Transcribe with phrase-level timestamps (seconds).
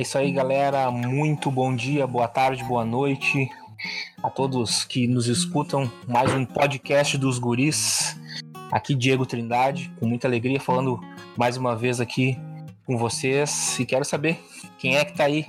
[0.00, 0.90] É isso aí, galera.
[0.90, 3.50] Muito bom dia, boa tarde, boa noite
[4.22, 5.92] a todos que nos escutam.
[6.08, 8.18] Mais um podcast dos Guris.
[8.72, 10.98] Aqui, Diego Trindade, com muita alegria, falando
[11.36, 12.38] mais uma vez aqui
[12.86, 13.78] com vocês.
[13.78, 14.42] E quero saber
[14.78, 15.44] quem é que tá aí.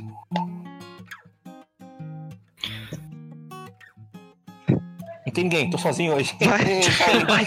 [5.25, 6.35] Não tem ninguém, tô sozinho hoje.
[6.41, 6.81] Vai,
[7.23, 7.45] vai,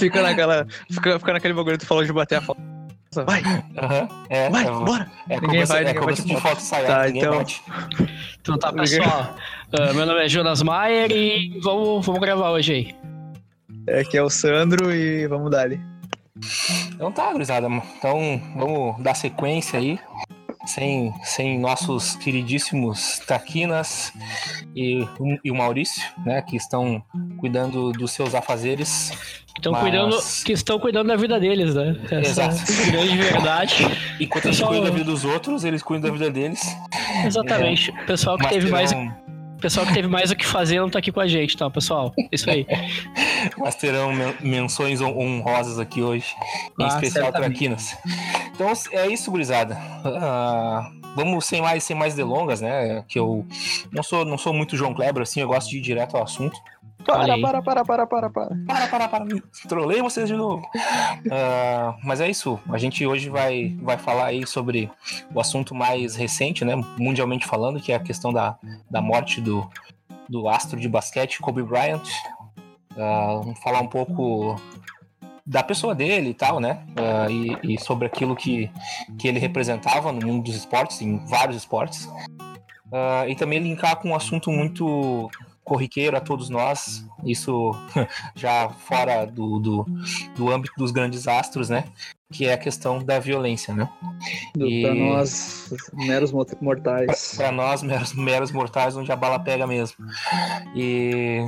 [0.00, 0.66] fica naquela.
[0.90, 2.73] Fica, fica naquele bagulho que tu falou de bater a foto.
[3.22, 3.42] Vai!
[3.42, 5.10] Uhum, é, vai, é, bora!
[5.28, 7.62] É ninguém vai, vai, é ninguém de foto sair, Tá, então- bate.
[8.40, 9.36] Então tá, pessoal.
[9.72, 12.94] Uh, meu nome é Jonas Maier e vamos, vamos gravar hoje aí.
[13.86, 15.80] É, Aqui é o Sandro e vamos dar ali.
[16.92, 17.68] Então tá, gurizada.
[17.68, 19.98] Então vamos dar sequência aí.
[20.66, 24.12] Sem, sem nossos queridíssimos Taquinas
[24.74, 25.06] e,
[25.44, 26.40] e o Maurício, né?
[26.42, 27.02] Que estão
[27.38, 29.12] cuidando dos seus afazeres.
[29.56, 31.96] Estão Mas- cuidando, que estão cuidando da vida deles, né?
[32.10, 32.56] Essa Exato.
[32.90, 33.74] grande verdade.
[34.18, 36.60] Enquanto a gente Pessoal- cuida da vida dos outros, eles cuidam da vida deles.
[37.24, 37.92] Exatamente.
[38.06, 39.14] Pessoal que Mas teve mais, terão,
[39.60, 42.12] pessoal que teve mais o que fazer não tá aqui com a gente, tá, pessoal?
[42.32, 42.66] Isso aí.
[43.58, 46.26] mas terão men- menções hon- honrosas aqui hoje.
[46.80, 47.50] Em Ah, especial certamente.
[47.50, 47.96] Traquinas.
[48.54, 49.76] Então é isso, gurizada.
[50.04, 53.04] Ah, vamos sem mais, sem mais delongas, né?
[53.08, 53.44] Que eu
[53.90, 56.56] não sou, não sou muito João Kleber, assim, eu gosto de ir direto ao assunto.
[57.04, 58.30] Para, para, para, para, para, para.
[58.66, 59.26] Para, para, para.
[59.68, 60.66] Trolei vocês de novo.
[61.30, 62.58] Ah, mas é isso.
[62.70, 64.90] A gente hoje vai, vai falar aí sobre
[65.34, 66.74] o assunto mais recente, né?
[66.98, 68.56] Mundialmente falando, que é a questão da,
[68.90, 69.68] da morte do,
[70.28, 72.08] do astro de basquete, Kobe Bryant.
[72.96, 74.56] Ah, vamos falar um pouco
[75.46, 76.84] da pessoa dele e tal, né?
[76.96, 78.70] Ah, e, e sobre aquilo que,
[79.18, 82.08] que ele representava no mundo dos esportes, em vários esportes.
[82.92, 85.30] Ah, e também linkar com um assunto muito
[85.62, 87.72] corriqueiro a todos nós, isso
[88.36, 89.86] já fora do, do,
[90.36, 91.84] do âmbito dos grandes astros, né?
[92.32, 93.88] Que é a questão da violência, né?
[94.58, 97.34] E- Pra nós, meros mo- mortais.
[97.36, 99.96] Para nós, meros, meros mortais, onde a bala pega mesmo.
[100.74, 101.38] E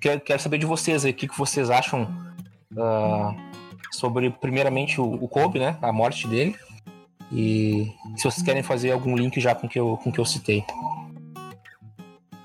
[0.00, 2.08] quero, quero saber de vocês aí, o que, que vocês acham
[2.78, 3.34] ah,
[3.92, 5.76] sobre, primeiramente, o, o Kobe, né?
[5.80, 6.54] A morte dele.
[7.32, 10.24] E se vocês querem fazer algum link já com o que eu, com que eu
[10.24, 10.64] citei.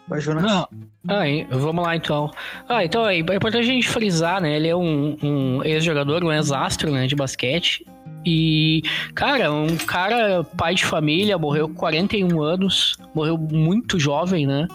[0.08, 0.44] Vai, Jonas.
[0.44, 0.68] Não.
[1.08, 2.32] Aí, vamos lá então.
[2.68, 4.56] Ah, então é importante a gente frisar, né?
[4.56, 7.86] Ele é um, um ex-jogador, um ex-astro, né, de basquete.
[8.26, 8.82] E,
[9.14, 14.68] cara, um cara pai de família, morreu com 41 anos, morreu muito jovem, né?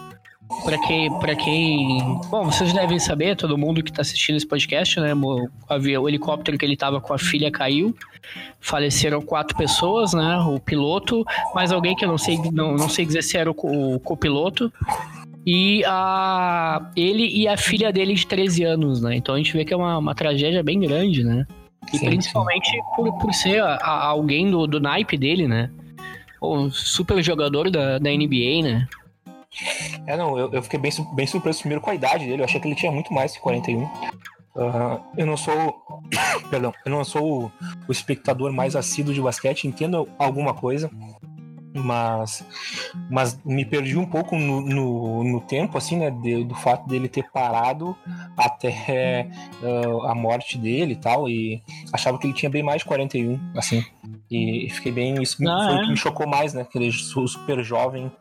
[0.63, 1.99] Pra quem, pra quem.
[2.29, 5.13] Bom, vocês devem saber, todo mundo que tá assistindo esse podcast, né?
[5.15, 7.95] O, avião, o helicóptero que ele tava com a filha caiu.
[8.59, 10.37] Faleceram quatro pessoas, né?
[10.47, 11.23] O piloto,
[11.53, 14.71] mais alguém que eu não sei, não, não sei dizer se era o, o copiloto.
[15.45, 19.15] E a, ele e a filha dele de 13 anos, né?
[19.15, 21.45] Então a gente vê que é uma, uma tragédia bem grande, né?
[21.93, 25.69] E Sim, principalmente Por, por ser a- a- alguém do, do naipe dele, né?
[26.41, 28.87] Um super jogador da, da NBA, né?
[30.05, 32.41] É, não, eu, eu fiquei bem, bem surpreso primeiro com a idade dele.
[32.41, 33.87] Eu achei que ele tinha muito mais que 41.
[34.57, 35.83] Ah, eu não sou.
[36.49, 37.51] Perdão, eu não sou o,
[37.87, 40.89] o espectador mais assíduo de basquete, entendo alguma coisa,
[41.75, 42.45] mas,
[43.09, 46.09] mas me perdi um pouco no, no, no tempo, assim, né?
[46.09, 47.95] de- do fato dele ter parado
[48.37, 49.27] até
[49.63, 53.39] ah, a morte dele e tal, e achava que ele tinha bem mais de 41,
[53.55, 53.83] assim.
[54.31, 55.21] E fiquei bem.
[55.21, 55.83] Isso me- Ah, foi o é?
[55.83, 56.65] que me chocou mais, né?
[56.69, 58.11] Que ele é su- super jovem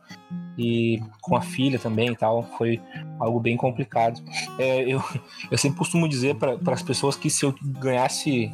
[0.56, 2.80] e com a filha também e tal, foi
[3.18, 4.20] algo bem complicado.
[4.58, 5.02] É, eu,
[5.50, 8.52] eu sempre costumo dizer para as pessoas que se eu ganhasse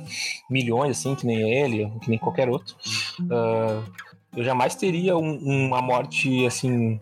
[0.49, 2.75] milhões, assim, que nem ele, que nem qualquer outro,
[3.31, 3.82] ah,
[4.36, 6.98] eu jamais teria um- uma morte assim.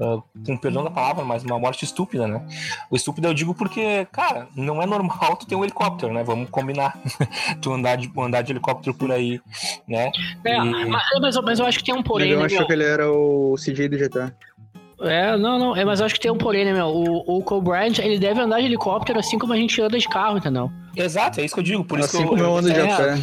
[0.00, 2.46] ah, com perdão da palavra, mas uma morte estúpida, né?
[2.90, 6.22] O estúpido eu digo porque, cara, não é normal tu ter um helicóptero, né?
[6.22, 6.98] Vamos combinar.
[7.62, 9.40] tu andar de, andar de helicóptero por aí,
[9.88, 10.10] né?
[10.44, 12.66] É, E- mas, mas, mas eu acho que tem um porém, Ele né, achou meu?
[12.66, 14.34] que ele era o CJ do GTA.
[15.00, 16.86] É, não, não, é, mas eu acho que tem um porém, né, meu?
[16.86, 20.08] O, o Kobe Bryant, ele deve andar de helicóptero assim como a gente anda de
[20.08, 20.70] carro, entendeu?
[20.94, 21.84] Exato, é isso que eu digo.
[21.84, 23.14] Por isso assim que eu, como eu ando de é, a pé.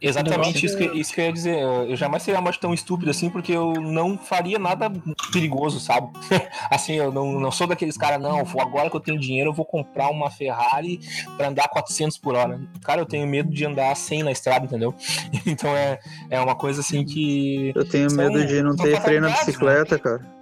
[0.00, 1.58] Exatamente isso que, isso que eu ia dizer.
[1.58, 4.90] Eu jamais seria uma morte tão estúpida assim, porque eu não faria nada
[5.32, 6.08] perigoso, sabe?
[6.70, 9.54] assim, eu não, não sou daqueles caras, não, vou- agora que eu tenho dinheiro, eu
[9.54, 11.00] vou comprar uma Ferrari
[11.36, 12.60] pra andar 400 por hora.
[12.82, 14.94] Cara, eu tenho medo de andar 100 na estrada, entendeu?
[15.46, 15.98] então é,
[16.30, 17.72] é uma coisa assim que.
[17.74, 20.39] Eu tenho São- medo de não ter freio na fatalidades, bicicleta, cara.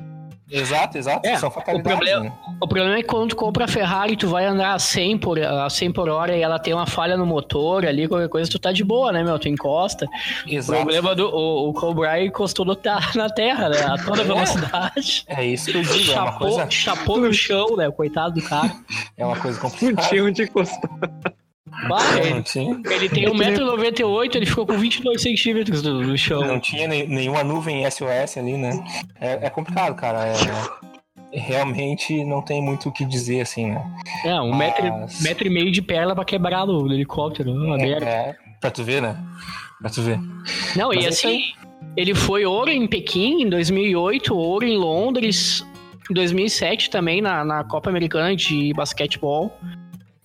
[0.50, 1.26] Exato, exato.
[1.26, 1.52] É, são o
[1.82, 2.32] problema- né?
[2.60, 5.38] O problema é que quando tu compra a Ferrari, tu vai andar a 100 por,
[5.38, 8.58] a 100 por hora e ela tem uma falha no motor ali, qualquer coisa, tu
[8.58, 9.38] tá de boa, né, meu?
[9.38, 10.06] Tu encosta.
[10.46, 10.78] O Exato.
[10.82, 12.76] problema do o, o Bryant encostou no,
[13.14, 13.80] na terra, né?
[13.82, 14.24] A toda É.
[14.24, 15.24] velocidade.
[15.28, 17.90] É isso que eu digo, é uma Chapou, coisa, chapou no chão, né?
[17.90, 18.72] Coitado do cara.
[19.18, 20.08] é uma coisa Não complicada.
[20.08, 20.90] tinha onde encostar.
[21.72, 26.40] Ah, Não ele, tinha, ele tem 1,98m, ele ficou com 22 centímetros do, do chão.
[26.46, 28.70] não tinha nem- nenhuma nuvem SOS ali, né?
[29.20, 30.24] É, é complicado, cara.
[30.26, 30.88] É-
[31.32, 33.84] realmente não tem muito o que dizer, assim, né?
[34.24, 37.50] É, um metro, Mas- metro e meio de perna pra quebrar do helicóptero.
[37.52, 38.06] Uma merda.
[38.06, 39.16] É, pra tu ver, né?
[39.80, 40.18] Pra tu ver.
[40.74, 41.42] Não, Mas e é assim,
[41.96, 45.64] ele foi ouro em Pequim em 2008, ouro em Londres
[46.10, 49.52] em 2007 também na, na Copa Americana de basquetebol.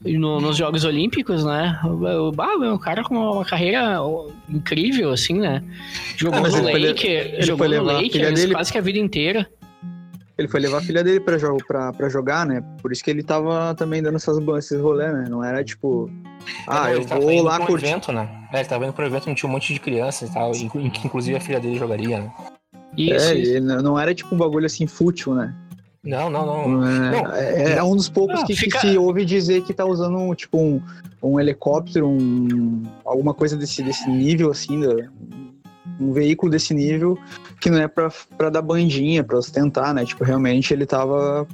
[0.06, 1.80] No- nos Jogos Olímpicos, né?
[1.84, 3.98] O, bah, é um cara com uma carreira
[4.50, 5.64] incrível, assim, né?
[6.18, 8.82] Jogou Ah, no ele foi le- Laker, ele jogou no Lakers dele- quase que a
[8.82, 9.48] vida inteira.
[10.38, 12.64] Ele foi levar a filha dele pra, jo pra, pra jogar, né?
[12.82, 15.28] Por isso que ele tava também dando essas, esses rolê, né?
[15.30, 16.10] Não era tipo,
[16.68, 17.86] ah, Não, eu ele tava vou indo lá um curtir.
[17.86, 18.28] evento, né?
[18.52, 20.66] É, ele tava indo pro evento, não tinha um monte de crianças e tal, que
[21.06, 22.32] inclusive a filha dele jogaria, né?
[22.98, 23.58] Isso, é, isso.
[23.58, 25.54] e não era tipo um bagulho assim fútil, né?
[26.04, 26.68] Não, não, não.
[26.82, 29.86] Não, é, é um dos poucos Ah, que, que fica- se ouve dizer que tá
[29.86, 30.82] usando um, tipo um,
[31.22, 34.82] um helicóptero, um, alguma coisa desse, desse nível, assim,
[36.00, 37.18] um veículo desse nível,
[37.62, 40.04] que não é pra dar bandinha, pra ostentar, né?
[40.04, 41.48] Tipo, realmente ele tava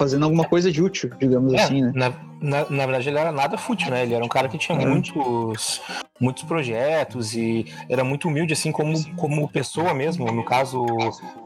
[0.00, 1.92] fazendo alguma coisa de útil, digamos É, assim, né?
[1.94, 2.08] na,
[2.40, 4.02] na, na verdade, ele era nada fútil, né?
[4.02, 4.86] Ele era um cara que tinha É.
[4.86, 5.78] muitos,
[6.18, 10.32] muitos projetos e era muito humilde, assim, como, como pessoa mesmo.
[10.32, 10.82] No caso,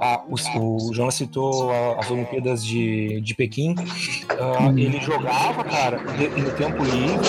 [0.01, 0.37] a, o,
[0.89, 3.75] o Jonas citou a- as Olimpíadas de, de Pequim.
[4.39, 7.29] Ah, ele jogava, cara, no tempo livre,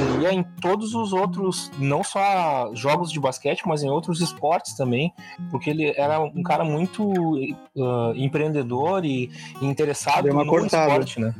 [0.00, 4.74] ele ia em todos os outros, não só jogos de basquete, mas em outros esportes
[4.76, 5.12] também,
[5.50, 7.12] porque ele era um cara muito
[7.78, 9.30] ah, empreendedor e,
[9.60, 10.88] interessado Deu uma no cortada.
[10.88, 11.34] esporte, né?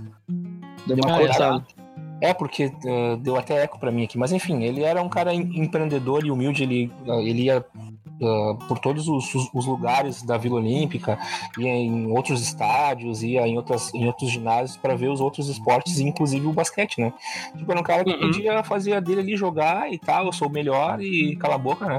[0.87, 1.67] Deu uma Ah, cortada.
[2.23, 4.19] É, porque uh, deu até eco pra mim aqui.
[4.19, 6.63] Mas enfim, ele era um cara em- empreendedor e humilde.
[6.65, 7.65] Ele, uh, ele ia
[8.21, 11.19] uh, por todos os, os- lugares da Vila Olímpica,
[11.59, 15.99] ia em outros estádios, ia em, outras, em outros ginásios para ver os outros esportes,
[16.01, 17.13] inclusive o basquete, né?
[17.57, 18.21] Tipo, era um cara que Uhum.
[18.21, 21.59] podia fazer a dele ali jogar e tal, eu sou o melhor e cala a
[21.59, 21.99] boca, né?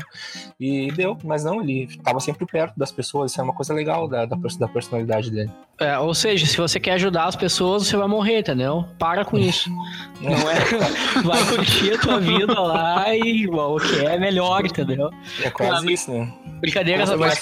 [0.59, 3.31] E deu, mas não, ele tava sempre perto das pessoas.
[3.31, 5.51] Isso é uma coisa legal da, da personalidade dele.
[5.81, 8.85] É, ou seja, se você quer ajudar as pessoas, você vai morrer, entendeu?
[8.99, 9.69] Para com isso.
[10.21, 10.55] Não é.
[11.25, 15.09] Vai curtir a tua vida lá e o que é melhor, entendeu?
[15.43, 16.31] É quase isso, né?
[16.59, 17.41] Brincadeiras à parte.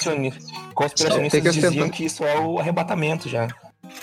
[0.73, 1.89] Conspiracionistas, que diziam ostentar.
[1.91, 3.49] que isso é o arrebatamento já.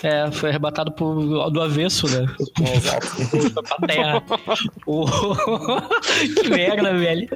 [0.03, 2.27] É, foi arrebatado por, do avesso, né?
[2.67, 3.07] É, exato.
[3.79, 4.23] Pra terra.
[4.87, 5.07] O-
[6.43, 7.29] que merda, velho.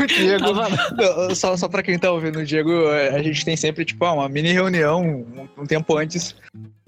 [0.00, 0.68] O Diego, Tava-
[1.28, 4.12] Não, só, só pra quem tá ouvindo, o Diego, a gente tem sempre, tipo, ah,
[4.12, 6.34] uma mini reunião um, um tempo antes,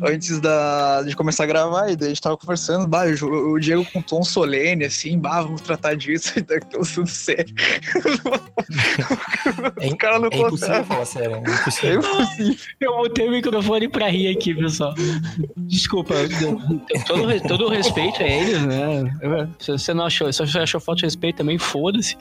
[0.00, 3.58] antes da, de começar a gravar, e daí a gente tava conversando, bah, o, o
[3.58, 7.54] Diego com um tom solene, assim, bah, vamos tratar disso, e daí tá tudo sério.
[9.80, 11.36] É, o cara não é impossível falar sério.
[11.36, 12.02] É É impossível.
[12.80, 14.94] Eu botei o microfone pra rir aqui, pessoal.
[15.56, 16.14] Desculpa,
[17.06, 19.12] todo, todo o respeito a eles, né?
[19.58, 22.16] Se você não achou, se você achou falta de respeito também, foda-se.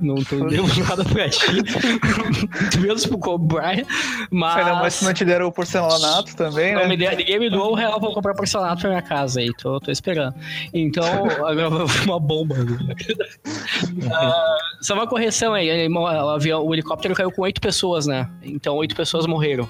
[0.00, 1.52] Não tô dando nada pra ti.
[1.52, 3.86] Muito menos pro Bryant.
[4.30, 4.56] Mas.
[4.56, 6.88] Ainda mais se não te deram o porcelanato também, Não né?
[7.20, 9.78] Me deu- ninguém me doou um real pra comprar porcelanato pra minha casa aí, tô,
[9.80, 10.34] tô esperando.
[10.72, 11.04] Então,
[11.46, 11.68] agora
[12.06, 12.56] uma bomba.
[14.12, 18.28] Ah, só uma correção aí, ele- o, avião, o helicóptero caiu com oito pessoas, né?
[18.42, 19.68] Então, oito pessoas morreram.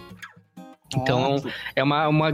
[0.96, 1.36] Então,
[1.76, 2.32] é uma, uma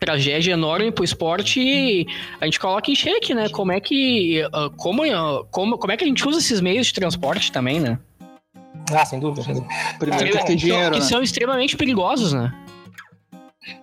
[0.00, 2.06] tragédia enorme pro esporte e
[2.40, 3.50] a gente coloca em xeque, né?
[3.50, 4.42] Como é que.
[4.52, 7.78] ah, Como, ah, como, como é que a gente usa esses meios de transporte também,
[7.80, 7.98] né?
[8.90, 9.42] Ah, sem dúvida.
[9.42, 9.74] sem dúvida.
[9.98, 11.04] Primeiro tem que Que dinheiro, que né?
[11.04, 12.50] são extremamente perigosos, né?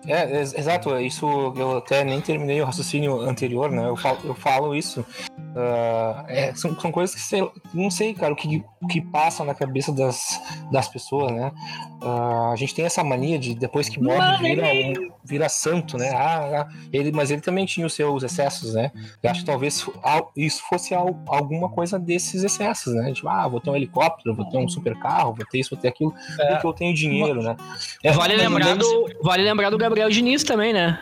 [0.06, 0.98] É, ex- exato.
[1.00, 1.26] Isso
[1.56, 3.88] eu até nem terminei o raciocínio anterior, né?
[3.88, 5.04] Eu falo, eu falo isso.
[5.58, 9.42] Ah, é, são, são coisas que sei, não sei, cara, o que, o que passa
[9.42, 11.50] na cabeça das, das pessoas, né?
[12.02, 16.10] Ah, a gente tem essa mania de depois que morre vira, um- vira santo, né?
[16.10, 18.92] Ah, ah, ele, mas ele também tinha os seus excessos, né?
[19.22, 23.12] Eu acho que talvez al- isso fosse al- alguma coisa desses excessos, né?
[23.14, 25.78] Tipo, ah, vou ter um helicóptero, vou ter um super carro, vou ter isso, vou
[25.80, 26.14] ter aquilo,
[26.52, 27.56] porque eu tenho dinheiro, né?
[28.04, 30.98] É, Vale lembrar, do, vale lembrar do Gabriel Diniz também, né?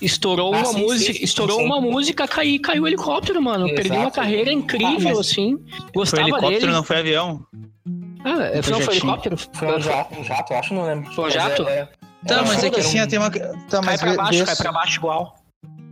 [0.00, 1.64] Estourou Ah, uma sim, música, sim, sim, estourou sim.
[1.66, 3.66] uma música, caiu, caiu o helicóptero, mano.
[3.66, 3.82] Exato.
[3.82, 5.56] Perdeu uma carreira incrível, Ah, mas- assim.
[5.68, 6.72] Foi Gostava helicóptero, dele.
[6.72, 7.46] não foi avião.
[8.24, 8.90] Ah, é, não foi jatinho.
[8.92, 9.36] helicóptero?
[9.52, 11.12] Foi um jato, um jato, acho, não lembro.
[11.12, 11.68] Foi um jato?
[11.68, 11.88] É, é,
[12.26, 13.30] Tá, mas é que assim, um- tem uma.
[13.30, 15.36] Tá, Cai pra baixo, vê cai pra baixo igual.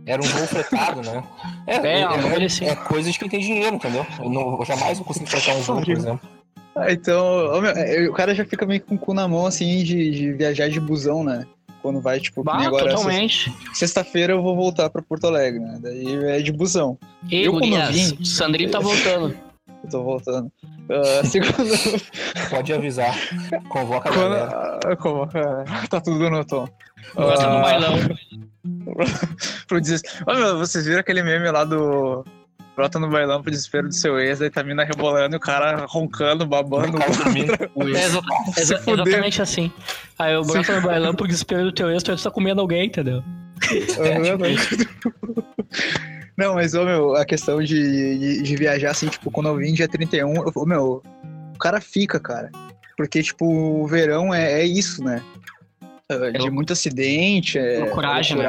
[0.05, 1.23] Era um voo fretado, né?
[1.67, 2.65] É, É, é, bagulho assim.
[2.65, 4.05] é coisa de quem tem dinheiro, entendeu?
[4.19, 6.29] Eu, não, eu jamais vou conseguir fretar um voo, por exemplo.
[6.75, 10.09] Ah, então, é, o cara já fica meio com o cu na mão, assim, de,
[10.11, 11.45] de viajar de busão, né?
[11.83, 13.51] Quando vai, tipo, Bah, agora, totalmente.
[13.51, 15.77] sexta- sexta-feira eu vou voltar pra Porto Alegre, né?
[15.81, 16.97] Daí é de busão.
[17.29, 19.37] E Eu, quando gurias, vim- o Sandrinho tá voltando.
[19.83, 20.49] Eu tô voltando.
[20.89, 21.73] Uh, segundo...
[22.49, 23.13] Pode avisar.
[23.67, 24.79] Convoca a galera.
[24.81, 25.65] Quando, uh, convoca.
[25.89, 26.65] Tá tudo no tom.
[27.15, 27.95] Bota no bailão.
[29.67, 30.23] pro desespero.
[30.25, 32.23] Oh, meu, vocês viram aquele meme lá do.
[32.75, 35.39] Brota no bailão pro desespero do seu ex, aí tá a mina rebolando e o
[35.39, 36.97] cara roncando, babando.
[36.97, 37.53] O cara dormindo.
[37.95, 38.21] É, exa-
[38.57, 39.71] exa- exatamente assim.
[40.17, 43.17] Aí eu broto no bailão pro desespero do teu ex, tu tá comendo alguém, entendeu?
[43.71, 44.55] Uhum,
[46.37, 49.71] Não, mas, ô, meu, a questão de, de, de viajar, assim, tipo, quando eu vim
[49.73, 51.03] dia 31, eu, ô, meu,
[51.53, 52.49] o cara fica, cara.
[52.97, 55.21] Porque, tipo, o verão é, é isso, né?
[56.09, 58.43] É De Eu- muito acidente, é Loucuragem, né?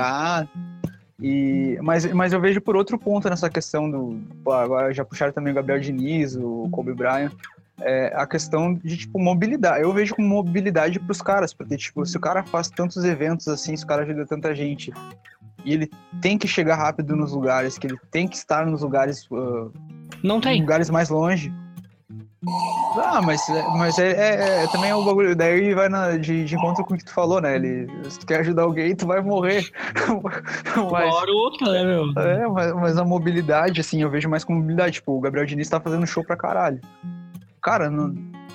[1.21, 4.21] E, mas, mas eu vejo por outro ponto nessa questão do.
[4.43, 7.33] pô, agora já puxaram também o Gabriel Diniz, o Kobe Bryant.
[7.81, 9.83] É a questão de, tipo, mobilidade.
[9.83, 13.77] Eu vejo como mobilidade pros caras, porque, tipo, se o cara faz tantos eventos assim,
[13.77, 14.93] se o cara ajuda tanta gente,
[15.65, 15.91] e ele
[16.21, 19.69] tem que chegar rápido nos lugares, que ele tem que estar nos lugares, ah,
[20.23, 20.61] Não em tem.
[20.61, 21.53] lugares mais longe.
[22.97, 25.35] Ah, mas, é- mas é, é- é- também é o bagulho.
[25.35, 27.57] Daí vai na- de, de encontro com o que tu falou, né?
[27.57, 29.65] Ele, se tu quer ajudar alguém, tu vai morrer.
[30.77, 32.05] Uma mas, hora ou outra, né, meu?
[32.23, 34.95] é, mas, mas a mobilidade, assim, eu vejo mais como mobilidade.
[34.97, 36.81] Tipo, o Gabriel Diniz tá fazendo show pra caralho.
[37.63, 38.15] Cara, não,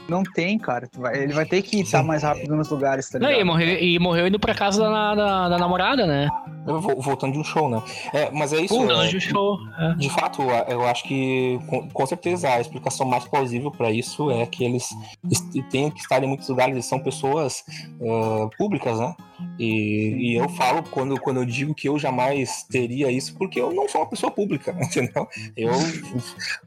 [0.10, 0.88] não tem, cara.
[0.88, 3.42] Tu vai- ele vai ter que estar mais rápido nos lugares, tá Não, ligado?
[3.42, 6.28] e morreu, e morreu indo pra casa da, da, da namorada, né?
[6.68, 7.82] Eu Voltando de um show, né?
[8.14, 8.76] É, mas é isso.
[8.76, 9.58] Pô, é- antes do show.
[9.80, 9.94] é.
[9.96, 14.46] De fato, eu acho que com, com certeza a explicação mais plausível para isso é
[14.46, 14.88] que eles
[15.72, 17.64] têm que estar em muitos lugares, eles são pessoas
[18.02, 19.16] ah, públicas, né?
[19.58, 23.74] E, e eu falo quando, quando eu digo que eu jamais teria isso, porque eu
[23.74, 25.28] não sou uma pessoa pública, entendeu?
[25.56, 25.72] Eu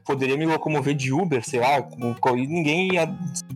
[0.05, 3.05] poderia me locomover de Uber, sei lá, com- com- e ninguém ia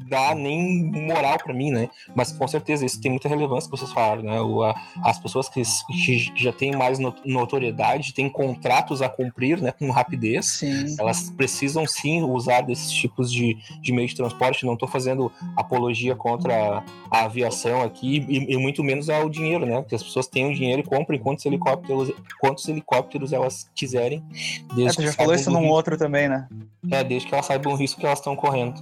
[0.08, 1.90] dar nem moral para mim, né?
[2.16, 4.40] Mas com certeza isso tem muita relevância que vocês falaram, né?
[4.42, 9.62] O, a- as pessoas que, que já têm mais no- notoriedade, têm contratos a cumprir,
[9.62, 9.72] né?
[9.72, 10.96] Com rapidez, Sim.
[11.00, 14.66] elas precisam sim usar desses tipos de, de meio de transporte.
[14.66, 19.84] Não estou fazendo apologia contra a aviação aqui e, e muito menos ao dinheiro, né?
[19.88, 24.24] Que as pessoas tenham dinheiro e comprem quantos helicópteros, quantos helicópteros elas quiserem.
[24.72, 26.48] É, Desde tu já que falou isso num outro também, né?
[26.90, 28.82] É, desde que elas saibam o risco que elas estão correndo.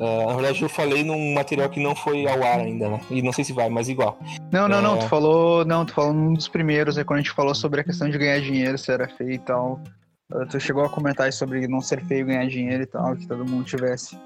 [0.00, 3.00] Ah, na verdade, eu falei num material que não foi ao ar ainda, né?
[3.10, 4.18] E não sei se vai, mas igual.
[4.52, 4.96] Não, não, não.
[4.96, 4.98] É.
[4.98, 5.64] Tu falou.
[5.64, 8.18] Não, tu falou num dos primeiros, é quando a gente falou sobre a questão de
[8.18, 9.80] ganhar dinheiro, se era feio e tal.
[10.32, 13.26] Uh, Tu chegou a comentar aí sobre não ser feio ganhar dinheiro e tal, que
[13.26, 14.18] todo mundo tivesse.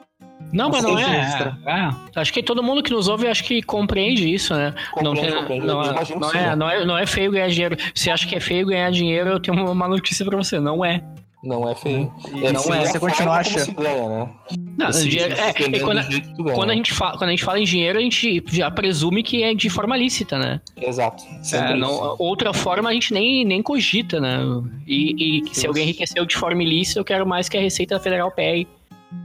[0.52, 1.20] Não, mas não é.
[1.20, 1.58] extra.
[1.66, 2.20] é.
[2.20, 4.72] Acho que todo mundo que nos ouve, acho que compreende isso, né?
[5.02, 6.56] Não, Compreende, tem- não, Eu é, não, é, né?
[6.56, 7.76] não, é, não é feio ganhar dinheiro.
[7.94, 10.58] Se acha que é feio ganhar dinheiro, eu tenho uma notícia pra você.
[10.60, 11.02] Não é.
[11.42, 12.12] Não é feio.
[12.34, 13.80] E não é, a você continua achando.
[13.80, 14.28] né?
[14.76, 16.74] Não, Esse- dinheiro- é, e quando, a né?
[16.74, 19.70] gente fala, quando a gente fala em dinheiro, a gente já presume que é de
[19.70, 20.60] forma lícita, né?
[20.76, 21.22] Exato.
[21.52, 24.38] É, não- outra forma a gente nem, nem cogita, né?
[24.86, 28.30] E, e se alguém enriqueceu de forma ilícita, eu quero mais que a Receita Federal
[28.32, 28.66] pegue.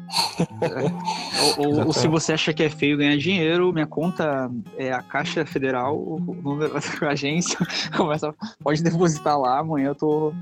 [1.57, 5.01] Ou, ou- ou se você acha que é feio ganhar dinheiro, minha conta é a
[5.01, 7.57] Caixa Federal, o número da agência.
[7.95, 10.33] Começa, pode depositar lá, amanhã eu tô,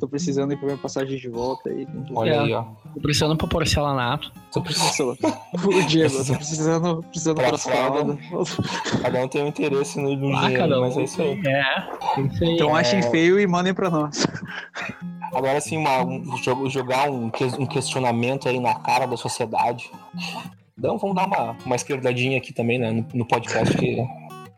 [0.00, 1.86] tô precisando ir pra minha passagem de volta aí.
[2.14, 2.38] Olha É.
[2.40, 2.62] aí, ó.
[2.94, 4.32] Tô precisando pro porcelanato.
[4.52, 5.16] Tô precisando-
[5.64, 8.18] O Diego, tô precisando, precisando Pra fralda.
[9.02, 10.80] Cada um tem um interesse no, Ah, dinheiro, cada um.
[10.82, 11.40] mas é isso aí.
[11.46, 12.54] É, isso aí.
[12.54, 12.80] Então É.
[12.80, 14.26] achem feio e mandem pra nós.
[15.34, 17.26] Agora, assim, uma- um- jo- jogar um,
[17.58, 19.90] um questionamento aí na cara da sociedade.
[20.78, 23.96] Então, vamos dar uma, uma esquerdadinha aqui também, né, no, no podcast, que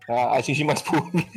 [0.08, 1.28] a- atingir mais público.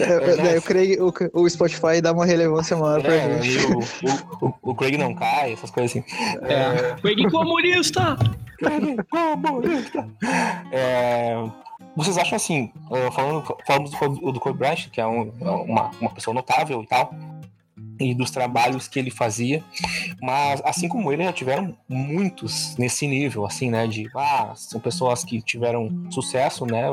[0.00, 3.66] Eu, eu creio que o, o Spotify dá uma relevância maior pra É, gente.
[3.66, 6.04] o, o, o- Craig não cai, essas coisas assim.
[6.42, 6.94] É.
[7.02, 8.16] Pegue comunista!
[9.10, 10.08] Comunista.
[10.72, 11.36] É,
[11.96, 16.10] vocês acham assim, eh, falando, falamos do, do Kobe Bryant, que é um- uma, uma
[16.10, 17.12] pessoa notável e tal,
[18.00, 19.62] e dos trabalhos que ele fazia,
[20.20, 25.24] mas assim como ele, já tiveram muitos nesse nível, assim, né, de, ah, são pessoas
[25.24, 26.84] que tiveram sucesso, né,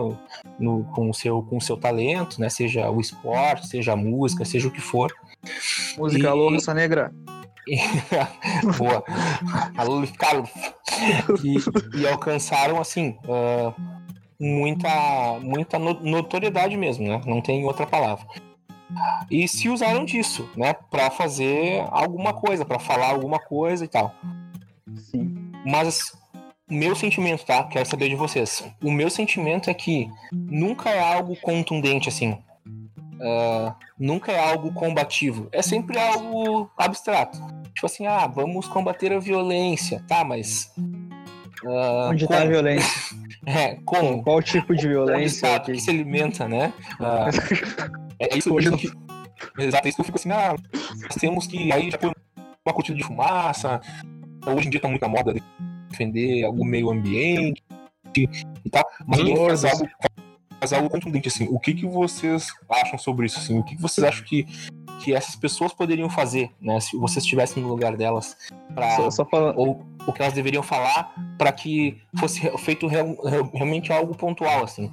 [0.60, 4.46] no, com o seu, com o seu talento, né, seja o esporte, seja a música,
[4.46, 5.14] seja o que for,
[5.98, 7.14] Música E- Alô, Raça Negra.
[8.78, 9.04] Boa.
[9.78, 10.50] Alô, Carlos.
[11.44, 11.58] E,
[12.00, 13.74] e alcançaram, assim, ah,
[14.40, 17.22] muita, muita no- notoriedade mesmo, né?
[17.26, 18.26] Não tem outra palavra.
[19.30, 20.74] E se usaram disso, né?
[20.74, 24.14] Pra fazer alguma coisa, pra falar alguma coisa e tal.
[24.96, 25.52] Sim.
[25.66, 26.14] Mas
[26.70, 27.64] meu sentimento, tá?
[27.66, 28.64] Quero saber de vocês.
[28.82, 32.38] O meu sentimento é que nunca é algo contundente assim.
[33.22, 35.48] Ah, nunca é algo combativo.
[35.52, 37.38] É sempre algo abstrato.
[37.74, 40.04] Tipo assim, ah, vamos combater a violência.
[40.08, 40.74] Tá, mas.
[41.66, 42.52] ah, Onde tá a como?
[42.52, 43.16] violência?
[43.46, 44.24] É, como?
[44.24, 45.58] Qual tipo de violência?
[45.58, 46.74] O que se alimenta, né?
[47.00, 47.30] Ah,
[48.20, 48.88] é isso, isso que.
[49.60, 50.56] Exato, é isso que eu fico assim, ah,
[51.02, 51.72] nós temos que.
[51.72, 52.12] Aí já põe
[52.66, 53.82] uma cortina de fumaça,
[54.46, 55.34] hoje em dia tá muito na moda
[55.90, 57.64] defender algum meio ambiente
[58.16, 59.90] e tal, mas ninguém faz algo,
[60.60, 61.48] faz algo contundente, assim.
[61.50, 63.58] O que, que vocês acham sobre isso, assim?
[63.58, 64.46] O que, que vocês acham que,
[65.04, 66.80] que essas pessoas poderiam fazer, né?
[66.80, 68.38] Se vocês estivessem no lugar delas,
[68.74, 69.58] pra, Só, só falando.
[69.60, 74.64] ou o que elas deveriam falar para que fosse feito real- real- realmente algo pontual,
[74.64, 74.92] assim.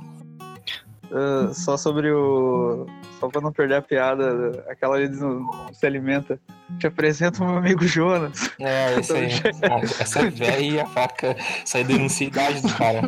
[1.12, 2.86] Ah, só sobre o.
[3.18, 6.40] Só pra não perder a piada, aquela ali do do se alimenta.
[6.78, 8.48] Te apresento o meu amigo Jonas.
[8.60, 9.28] É, isso aí.
[9.68, 13.02] Ah, Essa velha e a faca, essa aí denuncia a idade do cara.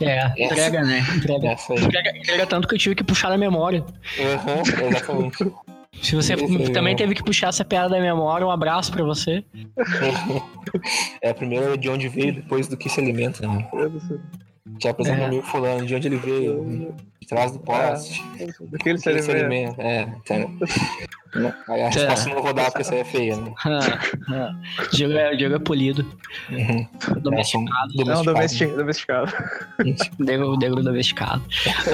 [0.00, 1.04] É, entrega, né?
[1.14, 1.48] Entrega.
[1.50, 1.84] Essa aí.
[1.84, 3.84] Entrega, entrega tanto que eu tive que puxar da memória.
[4.18, 5.52] Aham, exatamente.
[6.00, 6.36] Se você
[6.72, 6.98] também né?
[6.98, 9.44] teve que puxar essa piada da memória, um abraço pra você.
[11.20, 13.68] É, primeiro de onde veio, depois do que se alimenta, né?
[14.78, 15.22] Te apresenta É.
[15.24, 16.94] o amigo fulano, de onde ele veio,
[17.34, 18.22] trás do poste.
[18.60, 19.80] Do que ele se que ele se alimenta.
[19.82, 19.82] alimenta.
[19.82, 20.50] É, entendeu?
[21.66, 23.54] Aí a resposta não vou dar porque essa aí é feia, né?
[23.64, 24.54] Ah.
[24.92, 26.04] Diego, é, Diego é polido.
[26.50, 26.86] Uhum.
[27.22, 27.92] Domesticado.
[28.04, 28.76] Não, Domesticado.
[28.76, 28.76] domesticado.
[28.76, 30.14] domesticado.
[30.18, 31.42] Negro, negro domesticado.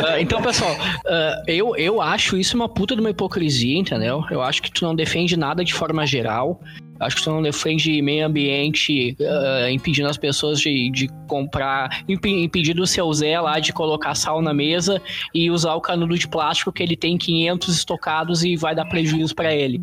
[0.08, 0.74] Ah, então, pessoal,
[1.06, 4.24] ah, eu, eu acho isso uma puta de uma hipocrisia, entendeu?
[4.30, 6.60] Eu acho que tu não defende nada de forma geral.
[7.00, 12.42] Acho que tu não defende meio ambiente, ah, impedindo as pessoas de, de comprar, impe-
[12.42, 15.00] impedindo o seu Zé lá de colocar sal na mesa
[15.34, 19.34] e usar o canudo de plástico que ele tem 500 estocados e vai dar prejuízo
[19.34, 19.80] pra ele.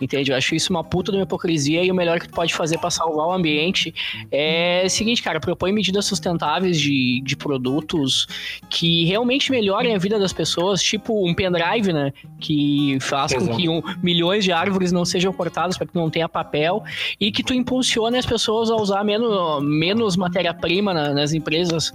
[0.00, 0.30] Entende?
[0.30, 2.78] Eu acho isso uma puta de uma hipocrisia e o melhor que tu pode fazer
[2.78, 3.92] pra salvar o ambiente
[4.30, 8.28] é o seguinte, cara, propõe medidas sustentáveis de, de produtos
[8.70, 12.12] que realmente melhorem a vida das pessoas, tipo um pendrive, né?
[12.38, 13.56] Que faz com Exato.
[13.56, 16.84] que um- milhões de árvores não sejam cortadas para que não tenha papel
[17.20, 21.92] e que tu impulsione as pessoas a usar menos, menos matéria-prima na- nas empresas.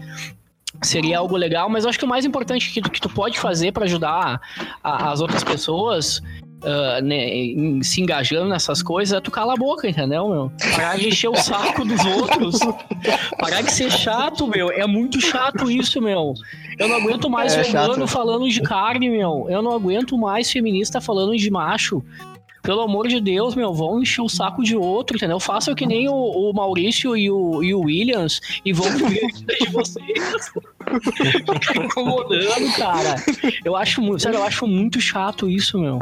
[0.82, 3.40] Seria algo legal, mas eu acho que o mais importante que, tu- que tu pode
[3.40, 4.42] fazer para ajudar
[4.84, 6.22] a- as outras pessoas
[6.66, 10.52] ah, né, em- se engajando nessas coisas é tu cala a boca, entendeu, meu?
[10.76, 12.60] Parar de encher o saco dos outros.
[13.38, 14.72] Parar de ser chato, meu.
[14.72, 16.34] É muito chato isso, meu.
[16.80, 19.46] Eu não aguento mais É vegano falando de carne, meu.
[19.50, 22.02] Eu não aguento mais feminista falando de macho.
[22.64, 25.38] Pelo amor de Deus, meu, vão encher o saco de outro, entendeu?
[25.38, 29.70] Façam que nem o, o Maurício e o, e o Williams e vão vida de
[29.70, 30.52] vocês.
[31.76, 33.16] Incomodando, cara.
[33.66, 36.00] Eu acho muito, sério, eu acho muito chato isso, meu.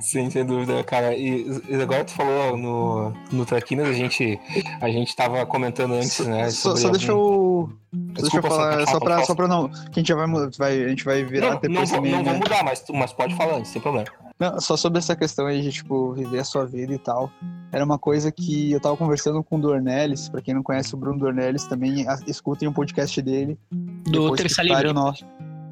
[0.00, 1.14] Sim, sem dúvida, cara.
[1.14, 4.38] E, e agora tu falou no, no Traquinas, a gente,
[4.80, 6.50] a gente tava comentando antes, né?
[6.50, 7.68] Só, sobre só algum- deixa eu.
[7.92, 9.24] Só deixa eu Desculpa, falar, só- pra, falar.
[9.26, 9.68] só pra não.
[9.68, 10.26] Que a gente já vai,
[10.58, 12.12] vai, a gente vai virar Não, não, depois vou, também.
[12.12, 12.38] não vou né?
[12.38, 14.06] mudar, mas, tu- mas pode falar antes, sem problema.
[14.38, 17.30] Não, só sobre essa questão aí de, tipo, viver a sua vida e tal.
[17.70, 20.98] Era uma coisa que eu tava conversando com o Dornelles, pra quem não conhece o
[20.98, 23.58] Bruno Dornelles, também a- escutem um podcast dele.
[23.70, 24.88] Do Terça Livre.
[24.88, 25.24] o nosso.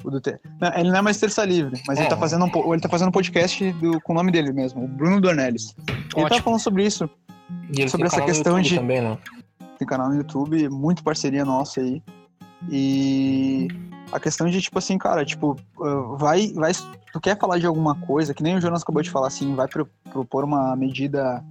[0.03, 0.21] O do
[0.59, 2.01] Não, ele não é mais Terça Livre, mas É.
[2.01, 4.83] ele, tá fazendo um, ele tá fazendo um podcast do- com o nome dele mesmo,
[4.83, 5.75] o Bruno Dornelles.
[6.15, 6.41] Ele Ótimo.
[6.43, 7.09] falando sobre isso.
[7.71, 9.17] E ele Sobre essa questão de- também, né?
[9.77, 12.01] tem canal no YouTube, muito parceria nossa aí.
[12.69, 13.67] E
[14.11, 16.71] a questão de, tipo assim, cara, tipo, uh, vai, vai.
[17.11, 19.67] Tu quer falar de alguma coisa, que nem o Jonas acabou de falar, assim, vai
[19.67, 21.43] pro- propor uma medida.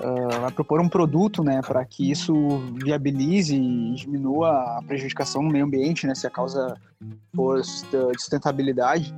[0.00, 2.34] Uh, vai propor um produto, né, para que isso
[2.82, 6.76] viabilize e diminua a prejudicação no meio ambiente, né, se a causa
[7.34, 9.14] for de sustentabilidade.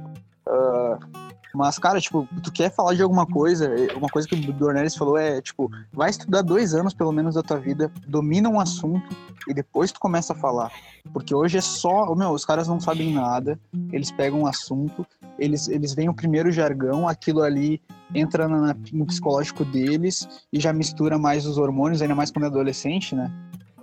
[0.46, 4.52] Uh, mas, cara, tipo, tu quer falar de alguma coisa, eh, uma coisa que o
[4.52, 8.60] Dornelles falou é, tipo, vai estudar dois anos, pelo menos, da tua vida, domina um
[8.60, 9.08] assunto
[9.48, 10.70] e depois tu começa a falar.
[11.12, 13.58] Porque hoje é só, meu, os caras não sabem nada,
[13.92, 15.06] eles pegam um assunto,
[15.38, 17.80] eles, eles veem o primeiro jargão, aquilo ali
[18.14, 22.48] entra na- no psicológico deles e já mistura mais os hormônios, ainda mais quando é
[22.48, 23.30] adolescente, né?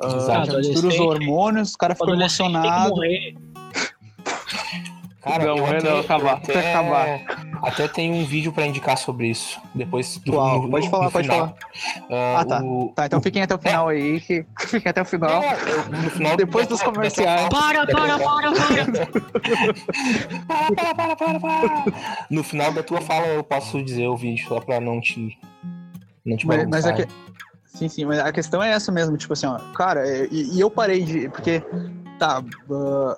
[0.04, 0.52] Exato.
[0.52, 2.90] já mistura os hormônios, O que emocionados.
[2.92, 3.36] morrer.
[5.28, 7.20] Cara, Não, eu é até, não, acabar, que acabar.
[7.63, 9.60] Até tem um vídeo pra indicar sobre isso.
[9.76, 10.70] Depois do Qual?
[10.70, 11.56] Pode falar, pode final.
[12.10, 12.62] Ah, Ah, tá.
[12.63, 15.42] o- Tá, então fiquem até o final aí, que fiquem até o final.
[15.44, 17.50] Eu- no final Depois dos comerciais.
[17.50, 19.08] Para, para, para, para.
[20.48, 21.94] Para, para, para, para, para.
[22.30, 25.38] No final da tua fala eu posso dizer o vídeo só pra não te.
[26.26, 27.08] Não te Mas, mas é bagunçar.
[27.08, 27.28] que.
[27.78, 30.60] Sim, sim, mas a questão é essa mesmo, tipo assim, ó, cara, é, e, e
[30.60, 31.30] eu parei de.
[31.30, 31.62] Porque,
[32.18, 33.18] tá, ah,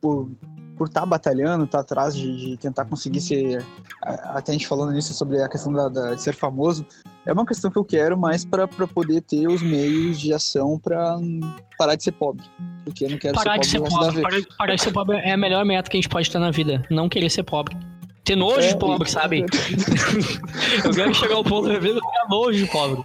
[0.00, 0.30] por
[0.76, 3.64] por estar batalhando, tá atrás de, de tentar conseguir ser.
[4.02, 6.84] a- Até a gente falando nisso sobre a questão da, da- de ser famoso,
[7.26, 10.78] é uma questão que eu quero mais pra pra poder ter os meios de ação
[10.78, 11.40] pra hum,
[11.78, 12.44] parar de ser pobre.
[12.84, 14.22] Porque eu não quero Parar de ser ser pobre da pobre.
[14.22, 16.50] Parar, parar de ser pobre é a melhor meta que a gente pode ter na
[16.50, 16.82] vida.
[16.90, 17.76] Não querer ser pobre.
[18.24, 19.44] Ter nojo É, de pobre, e- sabe?
[20.84, 23.02] Eu quero chegar ao ponto da vida ter nojo de pobre.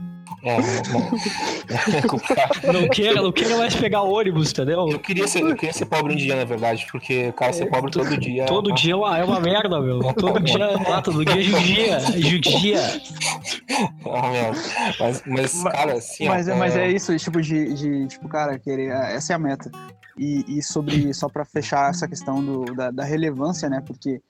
[0.48, 0.58] É,
[0.94, 2.72] não, é complicado.
[2.72, 4.88] Não queira, não queira mais pegar ônibus, entendeu?
[4.90, 7.92] Eu queria, ser, eu queria ser pobre um dia, na verdade, porque, cara, ser pobre
[7.92, 8.46] todo dia.
[8.46, 10.00] Todo dia é uma, é uma merda, meu.
[10.14, 12.00] Todo dia, ah, todo dia é judia.
[12.18, 12.80] Judia.
[14.06, 14.58] Ah, merda.
[15.00, 16.28] Mas, mas, cara, assim.
[16.30, 18.92] Mas, ó, mas é isso, tipo, de, de tipo, cara, querer.
[18.92, 19.70] Essa é a meta.
[20.18, 23.84] E, e sobre, só pra fechar essa questão do, da, da relevância, né?
[23.86, 24.22] Porque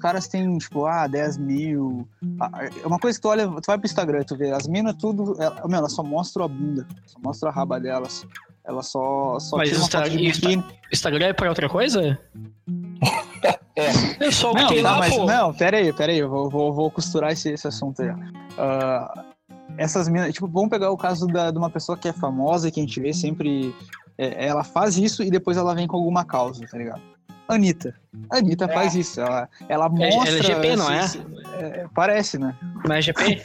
[0.00, 2.08] caras têm, tipo, ah, 10 mil.
[2.40, 2.50] Ah,
[2.82, 5.36] É uma coisa que tu olha, tu vai pro Instagram, tu vê, as minas tudo.
[5.40, 8.26] Ela, meu, elas só mostram a bunda, só mostra a raba delas.
[8.64, 10.64] Ela só, só Mas tira uma Insta-.
[10.92, 12.18] Instagram é pra outra coisa?
[13.76, 14.26] É.
[14.26, 15.24] É só o que Não, tá, lá, mas, pô.
[15.24, 18.10] não, pera aí, pera aí, eu vou, vou, vou costurar esse, esse assunto aí.
[18.58, 19.24] Ah,
[19.78, 22.78] essas minas, tipo, vamos pegar o caso da, de uma pessoa que é famosa, que
[22.80, 23.74] a gente vê sempre.
[24.18, 27.00] é, ela faz isso e depois ela vem com alguma causa, tá ligado?
[27.54, 27.94] Anitta.
[28.30, 28.68] A Anitta É.
[28.68, 29.20] faz isso.
[29.20, 30.30] Ela, ela É mostra.
[30.36, 31.02] LGP, não é?
[31.02, 31.24] se- se-
[31.58, 32.54] é, Parece, né?
[32.86, 33.42] Mas é GP?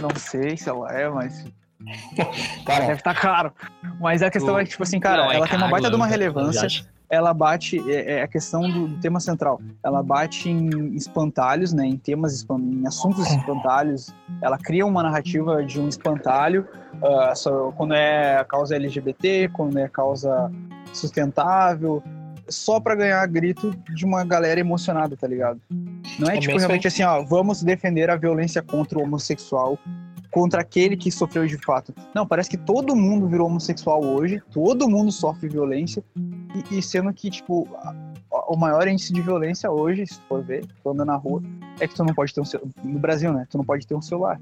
[0.00, 1.44] Não sei se ela é, mas.
[2.66, 3.52] Cara, Deve estar caro.
[4.00, 5.88] Mas a questão O- é que, tipo assim, cara, Não, é ela tem uma baita
[5.88, 6.60] de uma na relevância.
[6.62, 6.86] verdade.
[7.10, 11.86] ela bate, é, é a questão do, do tema central, ela bate em espantalhos, né,
[11.86, 16.68] em temas, em assuntos espantalhos, ela cria uma narrativa de um espantalho,
[17.02, 20.52] ah, só- quando é a causa LGBT, quando é a causa
[20.92, 22.02] sustentável,
[22.48, 25.60] só pra ganhar grito de uma galera emocionada, tá ligado?
[26.18, 29.02] Não é, É tipo bem isso realmente assim, ó, vamos defender a violência contra o
[29.02, 29.78] homossexual,
[30.30, 31.94] contra aquele que sofreu de fato.
[32.14, 36.02] Não, parece que todo mundo virou homossexual hoje, todo mundo sofre violência,
[36.72, 37.94] e, e sendo que, tipo, a-
[38.32, 41.42] a- o maior índice de violência hoje, se tu for ver, tu anda na rua,
[41.80, 42.70] é que tu não pode ter um celular.
[42.84, 43.46] No Brasil, né?
[43.50, 44.40] Tu não pode ter um celular.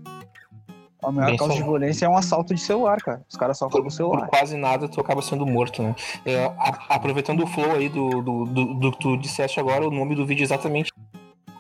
[1.02, 1.78] A maior Bem causa de falado.
[1.78, 3.22] violência é um assalto de celular, cara.
[3.28, 4.26] Os caras só roubam o por celular.
[4.28, 5.94] quase nada tu acaba sendo morto, né?
[6.24, 9.90] É, a- aproveitando o flow aí do, do, do, do que tu disseste agora, o
[9.90, 10.92] nome do vídeo é exatamente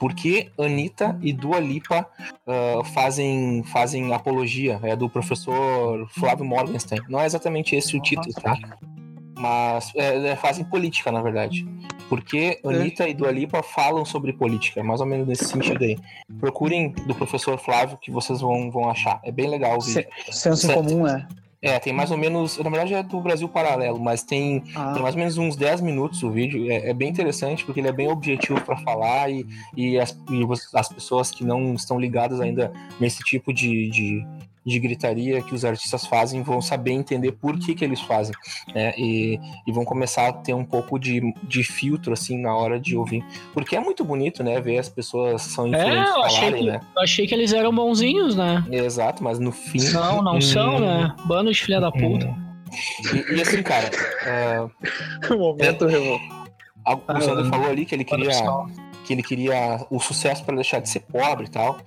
[0.00, 2.06] por que Anitta e Dua Lipa
[2.46, 7.04] ah, fazem, fazem apologia, é do professor Flávio Morgenstern.
[7.08, 8.56] Não é exatamente esse o título, tá?
[9.36, 11.66] Mas é, é, fazem política, na verdade.
[12.08, 15.98] Porque Anitta e Dua Lipa falam sobre política, é mais ou menos nesse sentido aí.
[16.40, 19.20] Procurem do professor Flávio que vocês vão, vão achar.
[19.24, 20.06] É bem legal o vídeo.
[20.26, 21.26] Se- Senso em comum, né?
[21.60, 22.58] É, tem mais ou menos.
[22.58, 25.80] Na verdade é do Brasil Paralelo, mas tem, Ah, tem mais ou menos uns 10
[25.80, 26.70] minutos o vídeo.
[26.70, 29.44] É, é bem interessante porque ele é bem objetivo para falar e,
[29.76, 30.42] e, as, e
[30.74, 34.26] as pessoas que não estão ligadas ainda nesse tipo de, de,
[34.66, 38.34] de gritaria que os artistas fazem vão saber entender por que, que eles fazem.
[38.74, 38.92] Né?
[38.98, 42.96] E, e vão começar a ter um pouco de, de filtro assim na hora de
[42.96, 43.24] ouvir.
[43.54, 44.60] Porque é muito bonito, né?
[44.60, 46.80] Ver as pessoas são É, influentes eu achei, falarem, que, né?
[46.96, 48.64] eu achei que eles eram bonzinhos, né?
[48.70, 49.78] Exato, mas no fim.
[49.92, 51.14] Não, não são, Hum, né?
[51.26, 52.34] Bando de filha da puta.
[53.14, 53.88] E, e assim, cara,
[54.26, 54.66] é,
[55.34, 55.86] momento,
[56.84, 58.68] a- o Sandro falou ali que ele queria, pessoal.
[59.06, 61.78] Que ele queria o sucesso para deixar de ser pobre e tal.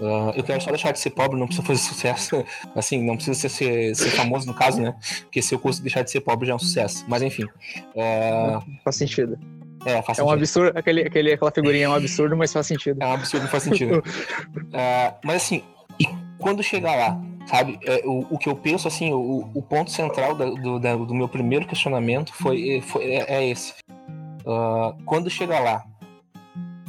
[0.00, 2.44] Ah, eu quero só deixar de ser pobre, não precisa fazer sucesso.
[2.76, 4.94] Assim, não precisa ser, ser, ser famoso no caso, né?
[5.22, 7.04] Porque se eu conseguir deixar de ser pobre já é um sucesso.
[7.08, 7.46] Mas enfim.
[7.98, 9.38] ah, Faz sentido.
[9.84, 10.38] é, faz É um sentido.
[10.38, 13.02] absurdo, aquele, aquele, aquela figurinha é um absurdo, mas faz sentido.
[13.02, 14.02] É um absurdo, não faz sentido.
[14.72, 15.62] Ah, mas assim,
[16.00, 16.06] e
[16.38, 17.78] quando chegar lá, sabe?
[17.84, 21.14] é, o, o que eu penso, assim, o, o ponto central da- do, da- do
[21.14, 23.74] meu primeiro questionamento foi, foi é, é esse.
[24.46, 25.84] Ah, quando chegar lá,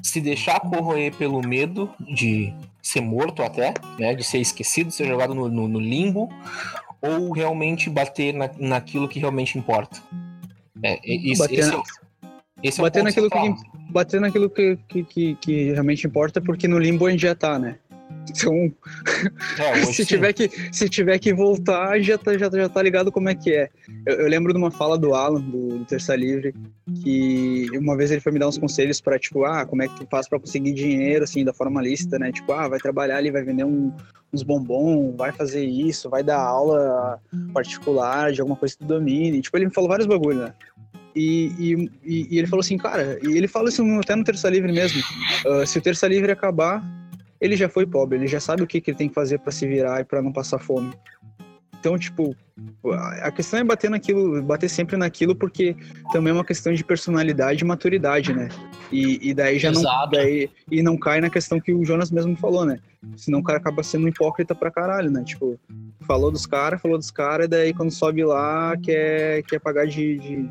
[0.01, 4.13] se deixar corroer pelo medo de ser morto até, né?
[4.15, 6.29] De ser esquecido, ser jogado no, no- no limbo,
[7.01, 10.01] ou realmente bater na, naquilo que realmente importa.
[10.81, 10.99] É, é,
[11.31, 11.81] esse, Bater esse na- é
[12.63, 13.55] esse é o bater naquilo que,
[13.91, 17.57] bater naquilo que, que, que, que realmente importa, porque no limbo a gente já tá,
[17.59, 17.77] né?
[18.29, 18.71] Então,
[19.59, 23.29] É, se tiver, que, se tiver que voltar, já tá, já, já tá ligado como
[23.29, 23.69] é que é.
[24.05, 26.53] Eu, eu lembro de uma fala do Alan, do, do Terça Livre,
[27.03, 29.95] que uma vez ele foi me dar uns conselhos pra, tipo, ah, como é que
[29.95, 32.31] tu faz pra conseguir dinheiro, assim, da forma lícita, né?
[32.31, 33.91] Tipo, ah, vai trabalhar ali, vai vender um-
[34.33, 37.19] uns bombom, vai fazer isso, vai dar aula
[37.53, 39.41] particular de alguma coisa que tu domine.
[39.41, 40.53] Tipo, ele me falou vários bagulhos, né?
[41.15, 44.71] E, e, e- ele falou assim, cara, e ele fala isso até no Terça Livre
[44.71, 45.01] mesmo.
[45.47, 46.83] ah, se o Terça Livre acabar,
[47.39, 49.51] ele já foi pobre, ele já sabe o que, que ele tem que fazer pra
[49.51, 50.93] se virar e pra não passar fome.
[51.79, 52.35] Então, tipo,
[53.21, 55.75] a questão é bater naquilo, bater sempre naquilo, porque
[56.11, 58.49] também é uma questão de personalidade e maturidade, né?
[58.91, 60.11] E, e daí já não, Exato.
[60.11, 62.79] daí, e não cai na questão que o Jonas mesmo falou, né?
[63.15, 65.23] Senão o cara acaba sendo um hipócrita pra caralho, né?
[65.23, 65.57] Tipo,
[66.01, 70.17] falou dos caras, falou dos caras, e daí quando sobe lá quer, quer pagar de,
[70.17, 70.49] de,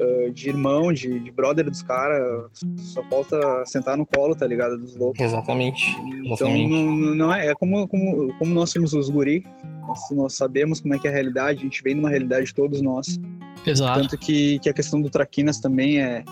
[0.00, 4.78] ah, de irmão, de, de brother dos caras, só falta sentar no colo, tá ligado?
[4.78, 5.20] Dos loucos.
[5.20, 5.84] Exatamente.
[6.24, 6.68] Então Exatamente.
[6.72, 9.44] não, não é, é como, como, como nós somos os guri,
[9.86, 12.80] nós, nós sabemos como é que é a realidade, a gente vem numa realidade todos
[12.80, 13.18] nós.
[13.66, 14.00] Exato.
[14.00, 16.24] Tanto que, que a questão do Traquinas também é,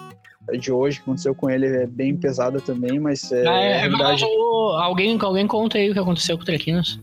[0.50, 3.70] é de hoje, que aconteceu com ele, é bem pesada também, mas é, Ah, é
[3.70, 4.22] é, a realidade.
[4.22, 6.98] mas o- alguém, alguém conta aí o que aconteceu com o Trequinas.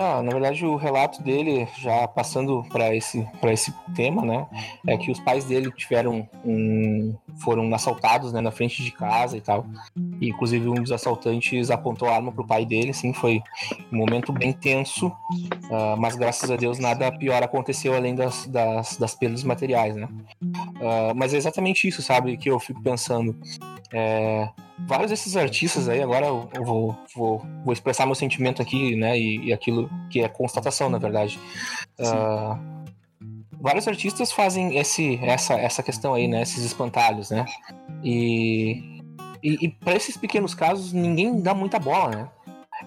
[0.00, 4.46] Ah, na verdade, o relato dele, já passando para esse, esse tema, né,
[4.86, 7.16] é que os pais dele tiveram um.
[7.42, 9.66] foram assaltados né, na frente de casa e tal.
[10.20, 13.42] E, inclusive, um dos assaltantes apontou a arma pro pai dele, assim, foi
[13.92, 18.96] um momento bem tenso, uh, mas graças a Deus nada pior aconteceu além das, das,
[18.96, 20.08] das perdas materiais, né.
[20.44, 23.36] Uh, mas é exatamente isso, sabe, que eu fico pensando.
[23.92, 24.48] É,
[24.86, 29.18] vários desses artistas aí, agora eu vou, vou, vou expressar meu sentimento aqui, né?
[29.18, 31.38] E, e aquilo que é constatação, na verdade.
[31.98, 32.58] Uh,
[33.60, 36.42] vários artistas fazem esse, essa, essa questão aí, né?
[36.42, 37.44] Esses espantalhos, né?
[38.02, 39.00] E,
[39.42, 42.28] e, e para esses pequenos casos, ninguém dá muita bola, né?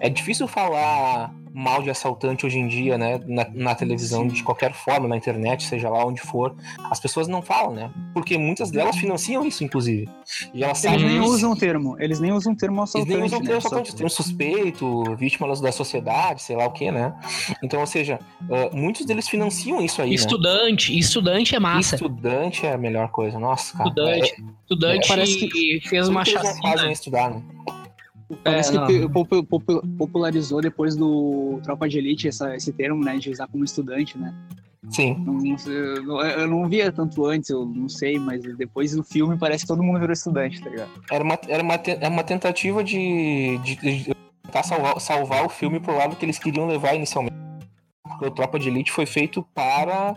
[0.02, 3.20] É difícil falar mal de assaltante hoje em dia, né?
[3.24, 6.56] Na, na, televisão, de qualquer forma, na internet, seja lá onde for.
[6.90, 7.90] As pessoas não falam, né?
[8.12, 10.08] Porque muitas delas financiam isso, inclusive.
[10.52, 11.30] E elas eles nem isso.
[11.30, 11.96] usam o termo.
[12.00, 13.12] Eles nem usam o termo assaltante.
[13.12, 13.58] Eles nem usam o termo né?
[13.58, 13.94] assaltante.
[13.94, 17.14] Termo suspeito, vítima da sociedade, sei lá o que, né?
[17.62, 20.12] Então, ou seja, uh, muitos deles financiam isso aí.
[20.12, 20.92] Estudante.
[20.92, 20.98] Né?
[20.98, 21.94] Estudante é massa.
[21.94, 23.38] Estudante é a melhor coisa.
[23.38, 23.88] Nossa, cara.
[23.88, 24.32] Estudante.
[24.32, 26.60] É, estudante é, parece que fez uma chacina.
[26.60, 27.42] fazem estudar, né?
[28.42, 29.08] Parece é, que
[29.98, 33.16] popularizou depois do Tropa de Elite essa, esse termo, né?
[33.18, 34.34] De usar como estudante, né?
[34.90, 35.16] Sim.
[35.24, 35.34] Não,
[36.02, 39.68] não, eu não via tanto antes, eu não sei, mas depois do filme parece que
[39.68, 40.90] todo mundo virou estudante, tá ligado?
[41.10, 45.78] Era uma, era uma, era uma tentativa de, de, de tentar salvar, salvar o filme
[45.78, 47.41] pro lado que eles queriam levar inicialmente
[48.26, 50.14] o Tropa de Elite foi feito para,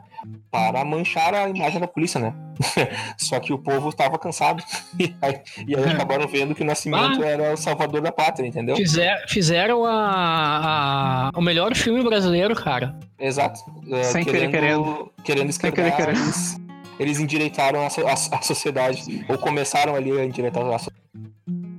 [0.52, 2.34] para manchar a imagem da polícia, né?
[3.18, 4.64] Só que o povo estava cansado.
[4.98, 5.90] E aí, e aí é.
[5.90, 8.78] acabaram vendo que o Nascimento ah, era o salvador da pátria, entendeu?
[8.78, 12.98] Fizer, fizeram a, a, o melhor filme brasileiro, cara.
[13.20, 13.60] Exato.
[13.92, 15.12] É, Sem querendo, querendo.
[15.22, 15.76] Querendo escrever.
[15.76, 16.22] Querer, querendo.
[16.22, 16.58] Eles,
[16.98, 21.06] eles endireitaram a, a, a, sociedade, ou começaram ali a endireitar a sociedade.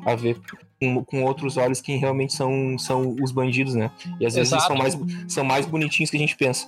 [0.04, 0.38] A ver
[0.80, 3.90] com, com, outros olhos quem realmente são, são os bandidos, né?
[4.20, 6.66] E às vezes eles são mais, são mais bonitinhos que a gente pensa.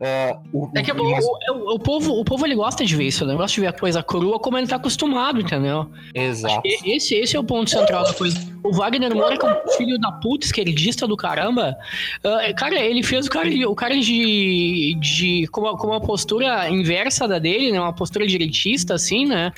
[0.00, 1.24] Uh, o, é que o, mas...
[1.24, 3.34] o, o, povo, o povo ele gosta de ver isso, né?
[3.34, 5.90] Gosta de ver a coisa crua como ele tá acostumado, entendeu?
[6.14, 6.62] Exato.
[6.64, 8.38] Esse, esse é o ponto central da coisa.
[8.62, 11.76] O Wagner Moura, que é um filho da puta, esquerdista do caramba,
[12.24, 16.68] uh, cara, ele fez o cara, o cara de, de com, uma, com uma postura
[16.68, 17.80] inversa da dele, né?
[17.80, 19.52] Uma postura direitista, assim, né?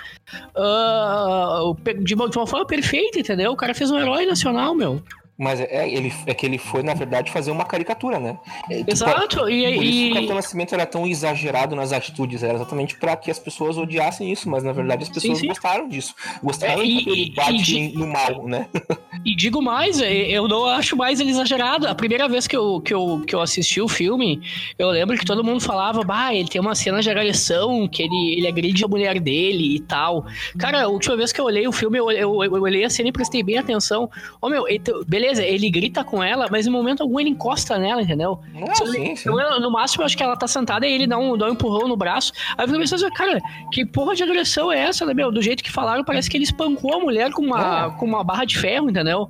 [0.56, 3.52] Uh, de uma forma perfeita, entendeu?
[3.52, 5.02] O cara fez um herói nacional, meu.
[5.42, 8.38] Mas é, ele, é que ele foi, na verdade, fazer uma caricatura, né?
[8.70, 9.74] É, Exato, tipo, e aí.
[9.74, 13.40] Por isso o Capitão Nascimento era tão exagerado nas atitudes, era exatamente para que as
[13.40, 15.48] pessoas odiassem isso, mas na verdade as pessoas sim, sim.
[15.48, 16.14] gostaram disso.
[16.40, 18.68] Gostaram é, e, que ele bate e, no mal, né?
[19.24, 21.86] E digo mais, é, eu não acho mais ele exagerado.
[21.86, 24.40] A primeira vez que eu, que eu, que eu assisti o filme,
[24.76, 28.34] eu lembro que todo mundo falava, bah, ele tem uma cena de agressão, que ele,
[28.36, 30.26] ele agride a mulher dele e tal.
[30.58, 33.10] Cara, a última vez que eu olhei o filme, eu, eu, eu olhei a cena
[33.10, 34.04] e prestei bem atenção.
[34.04, 34.64] Ô, oh, meu,
[35.06, 38.38] beleza beleza, ele grita com ela, mas em momento algum ele encosta nela, entendeu?
[38.68, 39.28] Ah, sim, sim.
[39.28, 41.88] no máximo, eu acho que ela tá sentada e ele dá um, dá um empurrão
[41.88, 42.32] no braço.
[42.56, 43.40] Aí eu pensei, cara,
[43.72, 45.32] que porra de agressão é essa, né, meu?
[45.32, 47.98] Do jeito que falaram, parece que ele espancou a mulher com uma, é.
[47.98, 49.28] com uma barra de ferro, entendeu?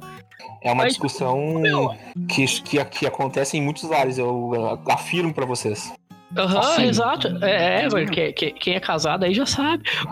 [0.61, 1.62] É uma discussão
[2.29, 5.93] que, que, que acontece em muitos lares, eu afirmo para vocês.
[6.37, 7.29] Aham, uhum, exato.
[7.45, 9.85] É, é que, que, quem é casado aí já sabe.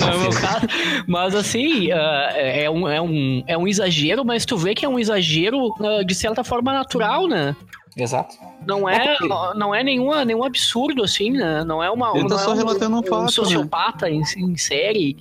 [0.00, 0.66] Não é meu caso.
[1.06, 1.96] Mas assim, uh,
[2.34, 6.04] é, um, é, um, é um exagero, mas tu vê que é um exagero uh,
[6.04, 7.54] de certa forma natural, né?
[7.96, 8.36] Exato.
[8.66, 9.18] Não é,
[9.54, 11.62] não é nenhuma, nenhum absurdo, assim, né?
[11.64, 12.16] Não é uma.
[12.16, 13.20] Ele tá só é um, relatando um, fato.
[13.20, 13.28] Um né?
[13.28, 14.12] sociopata né?
[14.12, 15.16] em, em série.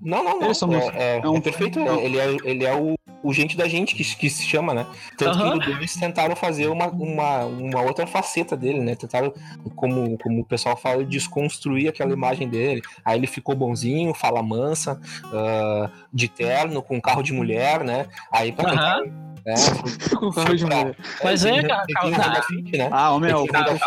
[0.00, 0.74] Não, não, não.
[0.74, 1.78] É, é, é, um, é perfeito.
[1.78, 4.86] É, ele é, ele é o, o gente da gente que, que se chama, né?
[5.16, 5.58] Tanto uhum.
[5.58, 8.94] que eles tentaram fazer uma, uma, uma outra faceta dele, né?
[8.94, 9.32] Tentaram,
[9.76, 12.82] como, como o pessoal fala, desconstruir aquela imagem dele.
[13.04, 18.06] Aí ele ficou bonzinho, fala mansa, uh, de terno, com carro de mulher, né?
[18.30, 19.31] Aí pra uhum.
[19.44, 19.54] É,
[20.16, 20.96] com carro de mulher.
[21.22, 21.84] Mas é, cara.
[21.86, 22.88] né?
[22.90, 23.78] Ah, o meu, carro,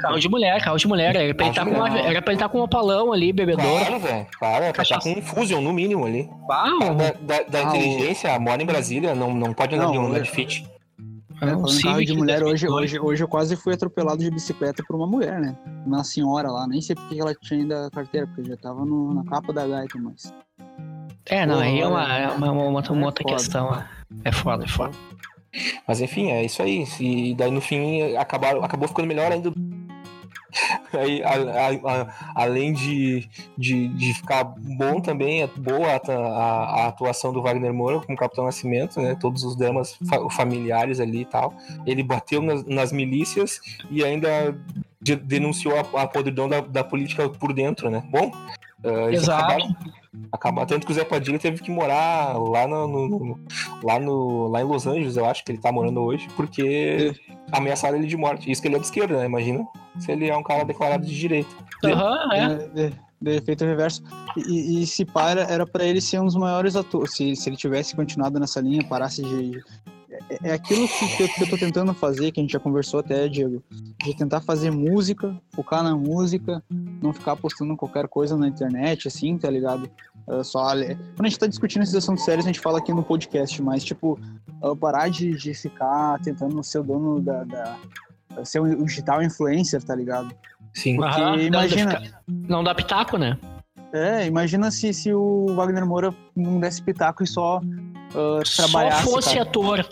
[0.00, 1.16] carro de mulher, carro de mulher.
[1.16, 3.12] Era pra, ele estar tá com, uma, era pra ele estar tá com um opalão
[3.12, 3.84] ali, bebedouro.
[3.84, 4.26] Claro, velho.
[4.38, 6.28] Claro, é pra estar tá com um Fusion, no mínimo ali.
[6.48, 6.94] Uau.
[6.94, 10.66] Da, da, da ah, inteligência, mora em Brasília, não, não pode andar de um fit.
[11.42, 14.94] É, falando carro de mulher, hoje, hoje, hoje eu quase fui atropelado de bicicleta por
[14.94, 15.56] uma mulher, né?
[15.84, 19.24] Uma senhora lá, nem sei porque ela tinha ainda carteira, porque já tava no, na
[19.24, 20.32] capa da gaita, mas.
[21.26, 23.82] É, não, aí é uma, é uma, uma, uma, uma outra questão.
[24.24, 24.96] É foda, é foda.
[25.86, 26.84] Mas enfim, é isso aí.
[27.00, 29.52] E daí no fim acabaram, acabou ficando melhor ainda.
[30.92, 37.32] Aí, a, a, a, além de, de, de, ficar bom também, é boa a, atuação
[37.32, 39.16] do Wagner Moura como Capitão Nascimento, né?
[39.18, 41.54] Todos os dramas fa familiares ali e tal.
[41.86, 44.54] Ele bateu nas, nas milícias e ainda
[45.00, 48.02] de, denunciou a, podridão da, da, política por dentro, né?
[48.10, 48.30] Bom,
[48.84, 49.44] uh, Exato.
[49.44, 49.76] Acabaram,
[50.30, 50.66] acabar.
[50.66, 53.40] Tanto que o Zé Padilha teve que morar lá no, no- no-
[53.82, 57.14] lá no lá em Los Angeles, eu acho que ele tá morando hoje, porque
[57.50, 58.50] ameaçaram ele de morte.
[58.50, 59.26] Isso que ele é de esquerda, né?
[59.26, 59.66] Imagina
[59.98, 61.50] se ele é um cara declarado de direita.
[61.84, 62.38] Aham, é.
[62.44, 62.56] É,
[62.90, 64.02] de, de efeito reverso.
[64.36, 67.14] E, e se para, era pra ele ser um dos maiores atores.
[67.14, 69.62] Se, se ele tivesse continuado nessa linha, parasse de.
[70.28, 72.60] É, é aquilo que, que, eu, que eu tô tentando fazer, que a gente já
[72.60, 73.62] conversou até, Diego.
[74.02, 76.62] De tentar fazer música, focar na música,
[77.02, 79.88] não ficar postando qualquer coisa na internet, assim, tá ligado?
[80.28, 83.02] É só, quando a gente tá discutindo esses assuntos sérios, a gente fala aqui no
[83.02, 84.18] podcast, mas, tipo,
[84.62, 87.44] uh, parar de, de ficar tentando ser o dono da.
[87.44, 87.78] da
[88.44, 90.34] ser um digital influencer, tá ligado?
[90.72, 90.96] Sim.
[90.96, 92.02] Porque não, imagina.
[92.26, 93.38] Não dá pitaco, né?
[93.92, 97.60] É, imagina se, se o Wagner Moura não desse pitaco e só
[98.14, 99.04] ah, trabalhasse.
[99.04, 99.42] Só fosse cara.
[99.42, 99.88] ator,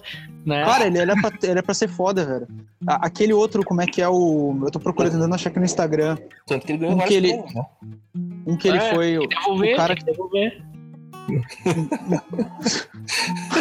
[0.47, 0.65] né?
[0.65, 2.49] Cara, ele era, pra, ele era pra ser foda, velho.
[2.87, 4.59] A- Aquele outro, como é que é o.
[4.63, 6.17] Eu tô procurando, tentando achar aqui no Instagram.
[6.47, 7.63] Tanto que ele ganhou Um que ele- prêmios, né?
[8.47, 9.19] Um que ele É, foi.
[9.19, 10.63] Tem que devolver, o cara tem que devolver.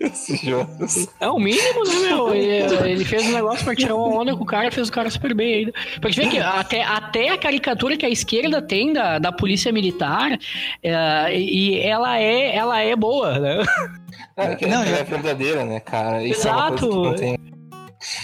[0.00, 1.08] Esse Jonas.
[1.20, 2.34] É o mínimo, né, meu?
[2.34, 5.10] Ele, ele fez um negócio pra tirar uma onda com o cara, fez o cara
[5.10, 5.72] super bem ainda.
[6.00, 9.72] Pra gente ver que até, até a caricatura que a esquerda tem da, da polícia
[9.72, 10.38] militar,
[10.82, 13.62] é, e ela é, ela é boa, né?
[14.36, 16.22] É, que Não, é verdadeira, né, cara?
[16.24, 16.88] Isso é Exato.
[17.02, 17.38] não tem.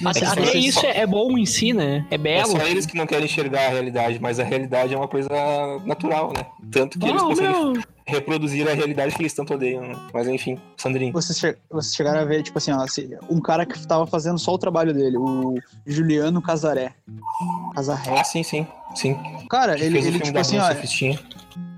[0.07, 2.07] Até, que até isso só- é, é bom em si, né?
[2.09, 2.47] É É belo.
[2.47, 5.29] só eles que não querem enxergar a realidade, mas a realidade é uma coisa
[5.85, 6.47] natural, né?
[6.71, 9.83] Tanto que eles Não, conseguem meu, reproduzir a realidade que eles tanto odeiam.
[9.83, 9.97] Né?
[10.13, 11.13] Mas enfim, Sandrinho.
[11.13, 12.85] Vocês, che vocês chegaram a ver, tipo assim, ó,
[13.31, 15.55] um cara que tava fazendo só o trabalho dele, o
[15.87, 16.93] Juliano Casaré.
[17.75, 18.19] Casarré.
[18.19, 18.67] Ah, sim, sim.
[18.95, 19.17] Sim.
[19.49, 20.69] Cara, Que ele, ele tipo assim, ó.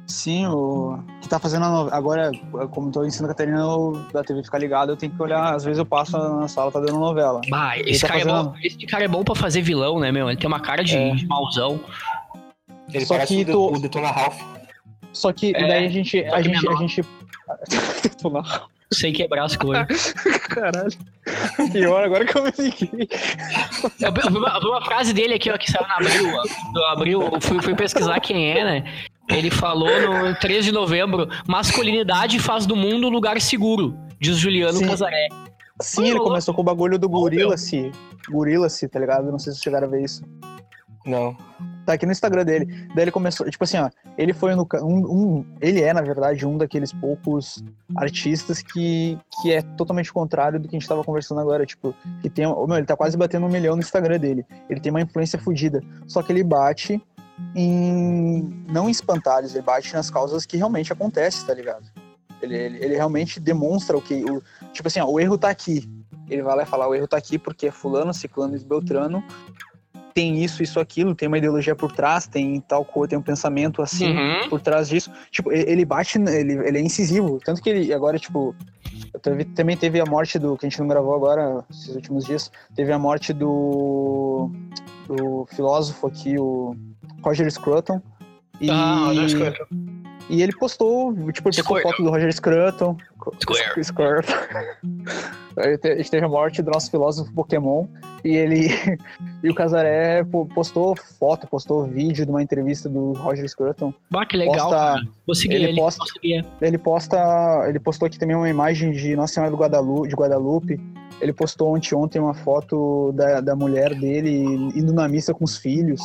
[0.08, 1.96] Sim, o que tá fazendo a novela.
[1.96, 2.30] Agora,
[2.70, 5.52] como tô em Santa Catarina, eu- da TV ficar ligado, eu tenho que olhar.
[5.52, 7.40] Às vezes eu passo na sala, tá dando novela.
[7.50, 10.12] bah, esse, tá cara é fazendo- bom, esse cara é bom pra fazer vilão, né,
[10.12, 10.28] meu?
[10.30, 11.12] Ele tem uma cara de, É.
[11.12, 11.80] de mauzão.
[12.94, 14.40] Ele Só parece que o, tu- o Detona Ralph.
[15.16, 16.28] Só que É, daí a gente.
[16.28, 17.02] só A gente, a gente.
[18.92, 20.12] Sem quebrar as coisas.
[20.48, 20.92] Caralho.
[21.72, 23.08] Pior, agora que eu me liguei.
[24.00, 25.96] Eu vi eu vi uma, eu vi uma frase dele aqui, ó, que saiu na
[25.96, 26.32] Abril.
[26.36, 26.72] ó.
[26.72, 28.84] Do Abril, eu fui, fui pesquisar quem é, né?
[29.28, 29.90] Ele falou
[30.28, 34.86] no 3 de novembro: masculinidade faz do mundo um lugar seguro, diz Juliano Sim.
[34.86, 35.28] Casaré.
[35.80, 37.90] Sim, ele começou com o bagulho do Gorilla-se.
[38.30, 39.30] Gorilla-se, tá ligado?
[39.32, 40.22] Não sei se vocês chegaram a ver isso.
[41.04, 41.36] Não.
[41.86, 42.66] Tá aqui no Instagram dele.
[42.94, 44.96] Daí ele começou, tipo assim, ó, ele foi no um,
[45.38, 47.62] um- ele é na verdade um daqueles poucos
[47.96, 52.28] artistas que, que é totalmente contrário do que a gente tava conversando agora, tipo, que
[52.28, 54.44] tem, meu, ele tá quase batendo um milhão no Instagram dele.
[54.68, 57.00] Ele tem uma influência fodida, só que ele bate
[57.54, 61.84] em não em espantalhos, ele bate nas causas que realmente acontecem, tá ligado?
[62.42, 65.88] Ele, ele, ele realmente demonstra o que o tipo assim, ó, o erro tá aqui.
[66.28, 69.22] Ele vai lá e fala, o erro tá aqui porque fulano, ciclano e beltrano
[70.16, 73.82] tem isso, isso, aquilo, tem uma ideologia por trás, tem tal coisa, tem um pensamento
[73.82, 74.48] assim Uhum.
[74.48, 75.12] por trás disso.
[75.30, 77.38] Tipo, ele bate, ele, ele é incisivo.
[77.44, 78.54] Tanto que ele agora, tipo,
[79.20, 82.50] teve- também teve a morte do, que a gente não gravou agora, esses últimos dias,
[82.74, 84.50] teve a morte do,
[85.06, 86.74] do filósofo aqui, o
[87.22, 88.00] Roger Scruton.
[88.58, 89.58] E, Ah, as coisas.
[90.30, 91.82] e ele postou, tipo, ele postou Scruton.
[91.90, 92.96] foto do Roger Scruton.
[93.38, 93.84] Square.
[93.84, 94.32] Scruton.
[95.58, 97.86] A gente teve a morte do nosso filósofo Pokémon.
[98.26, 98.68] E ele.
[99.42, 103.94] e o Casaré po- postou foto, postou vídeo de uma entrevista do Roger Scruton.
[104.10, 105.02] Bah, que legal, Posta-.
[105.26, 105.76] Vou seguir ele ele.
[105.80, 106.04] posta-.
[106.60, 107.64] Ele posta.
[107.68, 110.80] Ele postou aqui também uma imagem de Nossa Senhora do Guadalupe, de Guadalupe.
[111.20, 114.30] Ele postou ontem, ontem uma foto da, da mulher dele
[114.74, 116.00] indo na missa com os filhos.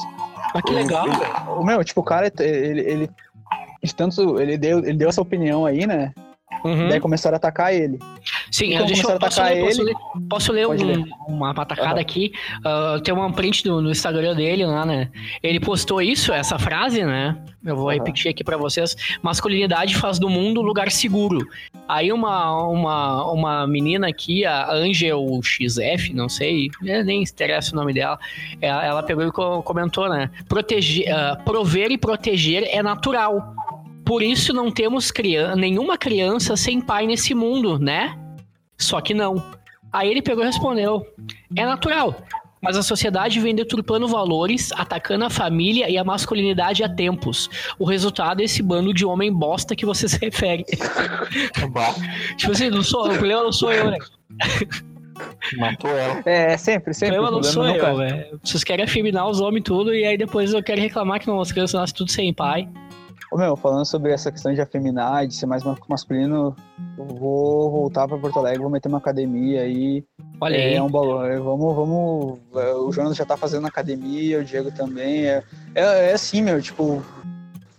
[0.53, 1.05] Ah, que legal.
[1.59, 3.09] O meu, tipo, o cara, ele, ele,
[3.83, 6.13] de tanto, ele deu, ele deu essa opinião aí, né?
[6.63, 6.89] Uhum.
[6.89, 7.97] Daí começaram a atacar ele.
[8.51, 9.85] Sim, Então deixa eu, posso atacar ler, posso ele.
[9.89, 9.95] ler,
[10.29, 11.99] posso ler um- uma patacada Aham.
[12.01, 12.31] aqui.
[12.65, 15.09] Ah, tem uma print do- no Instagram dele lá, né?
[15.41, 17.37] Ele postou isso, essa frase, né?
[17.65, 17.97] Eu vou Aham.
[17.99, 18.95] repetir aqui pra vocês.
[19.21, 21.39] Masculinidade faz do mundo lugar seguro.
[21.87, 27.75] Aí uma, uma, uma menina aqui, a Angel XF, não sei, é, nem interessa o
[27.75, 28.17] nome dela,
[28.61, 30.29] ela, ela pegou e co- comentou, né?
[30.47, 33.53] Proteger, ah, prover e proteger é natural.
[34.11, 38.13] Por isso não temos criança, nenhuma criança sem pai nesse mundo, né?
[38.77, 39.41] Só que não.
[39.89, 41.07] Aí ele pegou e respondeu:
[41.55, 42.21] é natural.
[42.61, 47.49] Mas a sociedade vem deturpando valores, atacando a família e a masculinidade há tempos.
[47.79, 50.65] O resultado é esse bando de homem bosta que você se refere.
[52.35, 53.97] Tipo assim, não sou, o problema não sou eu, né?
[55.57, 56.21] matou ela.
[56.25, 57.15] É, sempre, O sempre.
[57.15, 58.39] problema não o sou problema eu, velho.
[58.43, 61.53] Vocês querem afeminar os homens tudo e aí depois eu quero reclamar que não, as
[61.53, 62.67] crianças nascem tudo sem pai.
[63.31, 66.53] Ô, meu, falando sobre essa questão de afeminar, de ser mais ma- masculino,
[66.97, 70.03] eu vou voltar pra Porto Alegre, vou meter uma academia aí.
[70.41, 70.73] Olha aí.
[70.75, 71.23] É um balão.
[71.23, 72.39] é, Vamos, vamos.
[72.55, 75.27] é, O Jonas já tá fazendo academia, o Diego também.
[75.27, 77.01] É, é, é assim, meu, tipo.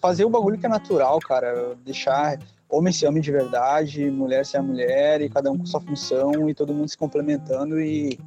[0.00, 1.74] fazer o bagulho que é natural, cara.
[1.84, 2.38] Deixar
[2.70, 6.48] homem ser homem de verdade, mulher ser a mulher, e cada um com sua função,
[6.48, 8.18] e todo mundo se complementando e.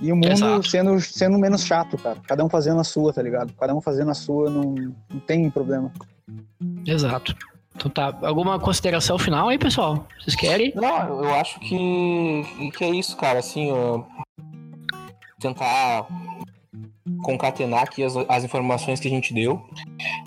[0.00, 2.16] E o mundo sendo, sendo menos chato, cara.
[2.26, 3.52] Cada um fazendo a sua, tá ligado?
[3.54, 4.74] Cada um fazendo a sua, não,
[5.10, 5.92] não tem problema.
[6.86, 7.34] Exato.
[7.76, 10.06] Então tá, alguma consideração final aí, pessoal?
[10.20, 10.72] Vocês querem?
[10.74, 13.40] Não, eu acho que, que é isso, cara.
[13.40, 14.04] Assim, uh,
[15.40, 16.06] tentar
[17.22, 19.62] concatenar aqui as, as informações que a gente deu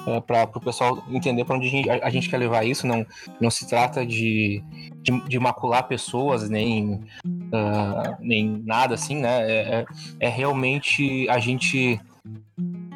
[0.05, 2.85] uh, para o pessoal entender para onde a gente, a, a gente, quer levar isso.
[2.85, 3.05] Não,
[3.39, 4.61] não se trata de,
[5.01, 7.01] de, de macular pessoas, nem,
[7.47, 9.49] uh, nem nada assim, né?
[9.49, 9.85] É, é,
[10.19, 11.99] é realmente a gente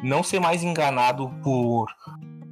[0.02, 1.86] não ser mais enganado por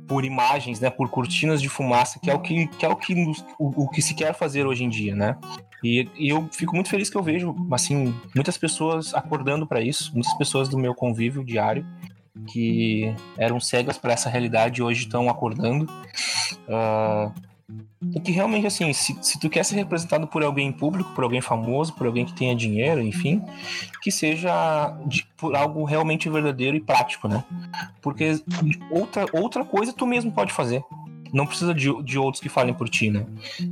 [0.07, 3.15] por imagens, né, por cortinas de fumaça, que é o que, que é o que
[3.61, 5.37] o, o que se quer fazer hoje em dia, né?
[5.85, 10.13] E, e, eu fico muito feliz que eu vejo, assim, muitas pessoas acordando para isso,
[10.13, 11.87] muitas pessoas do meu convívio diário
[12.49, 15.85] que eram cegas para essa realidade e hoje estão acordando.
[16.67, 17.33] Uh,
[18.15, 21.41] e que realmente, assim, se, se tu quer ser representado por alguém público, por alguém
[21.41, 23.43] famoso, por alguém que tenha dinheiro, enfim,
[24.03, 27.45] que seja de, por algo realmente verdadeiro e prático, né?
[28.01, 28.41] Porque
[28.91, 30.83] outra, outra coisa tu mesmo pode fazer.
[31.33, 33.25] Não precisa de, de outros que falem por ti, né?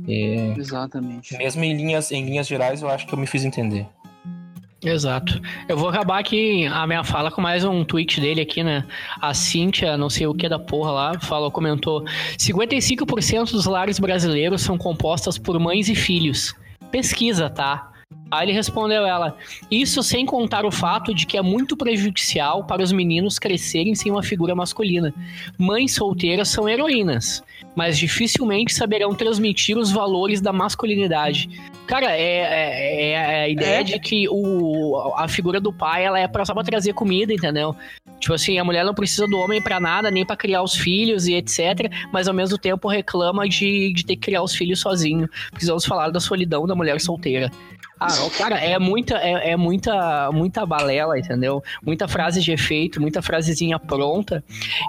[0.07, 1.35] É, Exatamente.
[1.35, 3.85] Mesmo em linhas, em linhas gerais, eu acho que eu me fiz entender.
[4.83, 5.41] Exato.
[5.67, 8.85] Eu vou acabar aqui a minha fala com mais um tweet dele aqui, né?
[9.19, 12.05] A Cíntia, não sei o que da porra lá, falou, comentou:
[12.37, 16.55] 55% dos lares brasileiros são compostas por mães e filhos.
[16.89, 17.91] Pesquisa, tá?
[18.31, 19.35] Aí ele respondeu ela:
[19.71, 24.11] Isso sem contar o fato de que é muito prejudicial para os meninos crescerem sem
[24.11, 25.13] uma figura masculina.
[25.57, 27.43] Mães solteiras são heroínas,
[27.75, 31.49] mas dificilmente saberão transmitir os valores da masculinidade.
[31.87, 33.83] Cara, é, é, é a ideia é.
[33.83, 37.75] de que o, a figura do pai ela é pra, só pra trazer comida, entendeu?
[38.19, 41.25] Tipo assim, a mulher não precisa do homem para nada, nem para criar os filhos
[41.25, 41.91] e etc.
[42.13, 45.27] Mas ao mesmo tempo reclama de, de ter que criar os filhos sozinho.
[45.51, 47.49] Precisamos falar da solidão da mulher solteira.
[47.99, 51.61] Ah, cara, é muita, é, é, muita, muita balela, entendeu?
[51.83, 54.41] Muita frase de efeito, muita frasezinha pronta.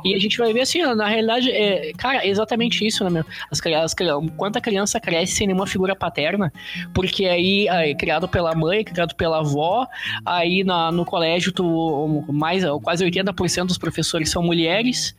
[0.04, 3.24] E a gente vai ver assim, na realidade, é, cara, é exatamente isso, né, meu?
[3.50, 3.96] As crianças,
[4.36, 6.52] quanta criança cresce sem nenhuma figura paterna,
[6.94, 9.88] porque aí, aí criado pela mãe, criado pela avó,
[10.24, 15.16] aí na, no colégio tu mais quase 80% dos professores são mulheres.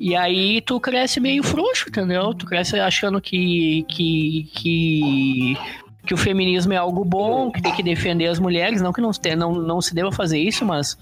[0.00, 2.34] E aí tu cresce meio frouxo, entendeu?
[2.34, 5.56] Tu cresce achando que, que, que
[6.06, 9.10] que o feminismo é algo bom, que tem que defender as mulheres, não que não,
[9.36, 10.98] não, não se deva fazer isso, mas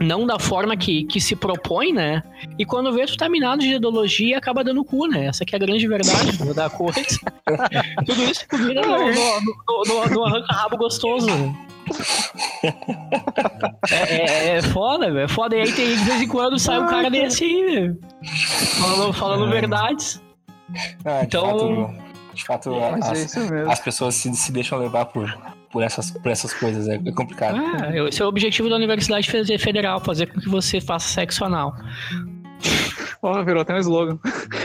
[0.00, 2.22] não da forma que, que se propõe, né?
[2.58, 5.26] E quando vê, tu tá minado de ideologia acaba dando cu, né?
[5.26, 7.00] Essa que é a grande verdade da coisa.
[8.04, 11.28] Tudo isso combina no, no, no, no arranca-rabo gostoso.
[13.90, 15.24] É, é, é foda, velho.
[15.24, 15.56] É foda.
[15.56, 17.98] E aí tem, de vez em quando sai um cara desse aí, velho.
[18.80, 19.60] Falando, falando é.
[19.60, 20.22] verdades.
[21.04, 21.94] Ah, então.
[22.34, 25.30] De fato, é, as, é as, pessoas se, se deixam levar por,
[25.70, 26.88] por, essas, por essas coisas.
[26.88, 27.56] É, é complicado.
[27.56, 29.28] Ah, esse é o objetivo da Universidade
[29.58, 31.74] Federal, fazer com que você faça sexo anal.
[33.20, 34.18] Oh, virou até um slogan.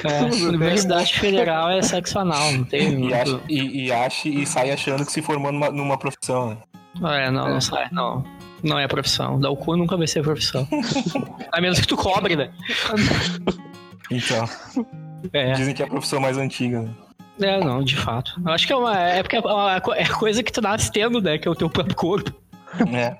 [0.03, 2.93] É, Universidade Federal é sexo anal, não tem.
[2.93, 3.15] E, muito...
[3.15, 6.57] acha, e, e, acha, e sai achando que se formou numa, numa profissão, né?
[7.03, 8.23] É, não, não sai, não.
[8.63, 9.39] Não é profissão.
[9.39, 10.67] Dar o cu nunca vai ser profissão.
[11.51, 12.51] a menos que tu cobre, né?
[14.09, 14.49] Então.
[15.33, 15.53] É.
[15.53, 16.89] Dizem que é a profissão mais antiga, né?
[17.39, 18.41] É, não, de fato.
[18.43, 18.97] Eu acho que é uma.
[18.97, 21.37] É porque é, uma, é coisa que tu nasce tendo, né?
[21.37, 22.33] Que é o teu próprio corpo.
[22.93, 23.17] É.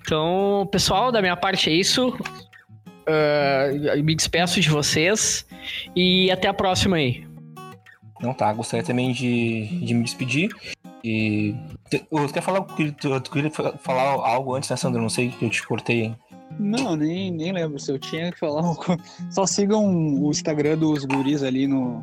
[0.00, 2.08] Então, pessoal, da minha parte é isso.
[3.08, 5.46] Uh, me despeço de vocês
[5.96, 7.26] e até a próxima aí.
[8.20, 10.50] Não tá, gostaria também de, de me despedir.
[11.04, 11.54] E.
[12.10, 15.02] Você quer falar, tu, queria falar algo antes, né, Sandro?
[15.02, 16.16] Não sei que eu te cortei, hein?
[16.58, 18.62] Não, nem, nem lembro se eu tinha que falar.
[19.30, 19.84] Só sigam
[20.22, 22.02] o Instagram dos guris ali no,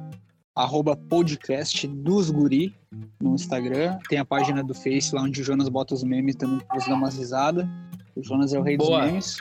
[0.59, 2.75] arroba podcast dos guri
[3.21, 3.97] no Instagram.
[4.09, 6.89] Tem a página do Face lá onde o Jonas bota os memes também pra você
[6.89, 7.65] dar umas risadas.
[8.13, 8.99] O Jonas é o rei Boa.
[8.99, 9.37] dos memes.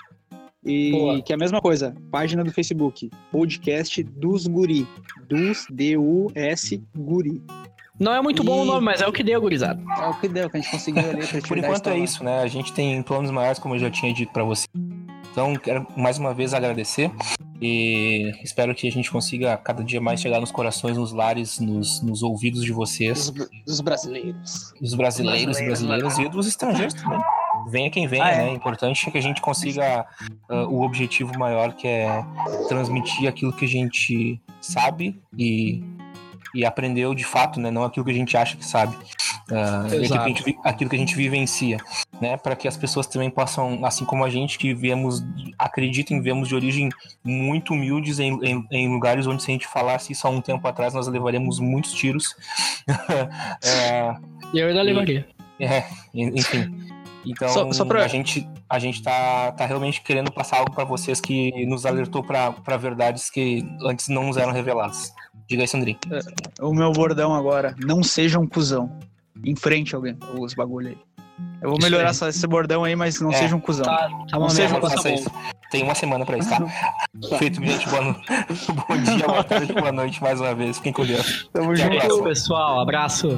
[0.64, 1.22] E Boa.
[1.22, 4.86] que é a mesma coisa, página do Facebook, podcast dos guri.
[5.28, 7.42] Dos D-U-S guri.
[7.98, 8.46] Não é muito e...
[8.46, 9.82] bom o nome, mas é o que deu, gurizada.
[10.00, 11.26] É o que deu, que a gente conseguiu ali.
[11.48, 12.42] Por enquanto é isso, né?
[12.42, 14.66] A gente tem planos maiores, como eu já tinha dito para você.
[15.38, 17.12] Então, quero mais uma vez agradecer
[17.62, 22.02] e espero que a gente consiga cada dia mais chegar nos corações, nos lares, nos,
[22.02, 23.30] nos ouvidos de vocês.
[23.30, 24.74] Dos, dos brasileiros.
[24.80, 27.20] Dos brasileiros, brasileiros, brasileiros e dos estrangeiros também.
[27.68, 28.36] Venha quem venha, ah, é.
[28.38, 28.48] né?
[28.48, 30.04] É importante que a gente consiga
[30.50, 32.24] uh, o objetivo maior, que é
[32.68, 35.84] transmitir aquilo que a gente sabe e,
[36.52, 37.70] e aprendeu de fato, né?
[37.70, 38.96] Não aquilo que a gente acha que sabe.
[39.48, 41.78] Uh, aquilo, que gente, aquilo que a gente vivencia.
[42.20, 45.24] Né, para que as pessoas também possam, assim como a gente, que viemos,
[45.58, 46.88] acreditem, viemos de origem
[47.24, 50.66] muito humildes em, em, em lugares onde se a gente falasse isso há um tempo
[50.66, 52.34] atrás, nós levaríamos muitos tiros.
[53.64, 54.14] é,
[54.52, 55.26] e eu ainda levaria.
[55.60, 56.88] É, enfim.
[57.26, 58.04] Então, só, só pra...
[58.04, 62.22] a gente a gente tá, tá realmente querendo passar algo para vocês que nos alertou
[62.22, 65.12] para verdades que antes não nos eram reveladas.
[65.48, 65.98] Diga aí, Sandrinho.
[66.10, 68.98] É, o meu bordão agora, não seja um cuzão.
[69.42, 71.07] Em frente alguém, os bagulho aí.
[71.60, 73.84] Eu vou melhorar essa, esse bordão aí, mas não é, seja um cuzão.
[73.84, 75.14] Tá, tá não seja um cuzão.
[75.14, 75.30] Isso.
[75.70, 76.58] Tem uma semana pra isso, tá?
[77.38, 77.88] Feito, gente.
[77.88, 78.12] Boa no...
[78.88, 80.78] Bom dia, boa tarde, boa noite mais uma vez.
[80.78, 81.48] Fiquem com Deus.
[81.52, 82.80] Tamo junto, pessoal.
[82.80, 83.28] Abraço.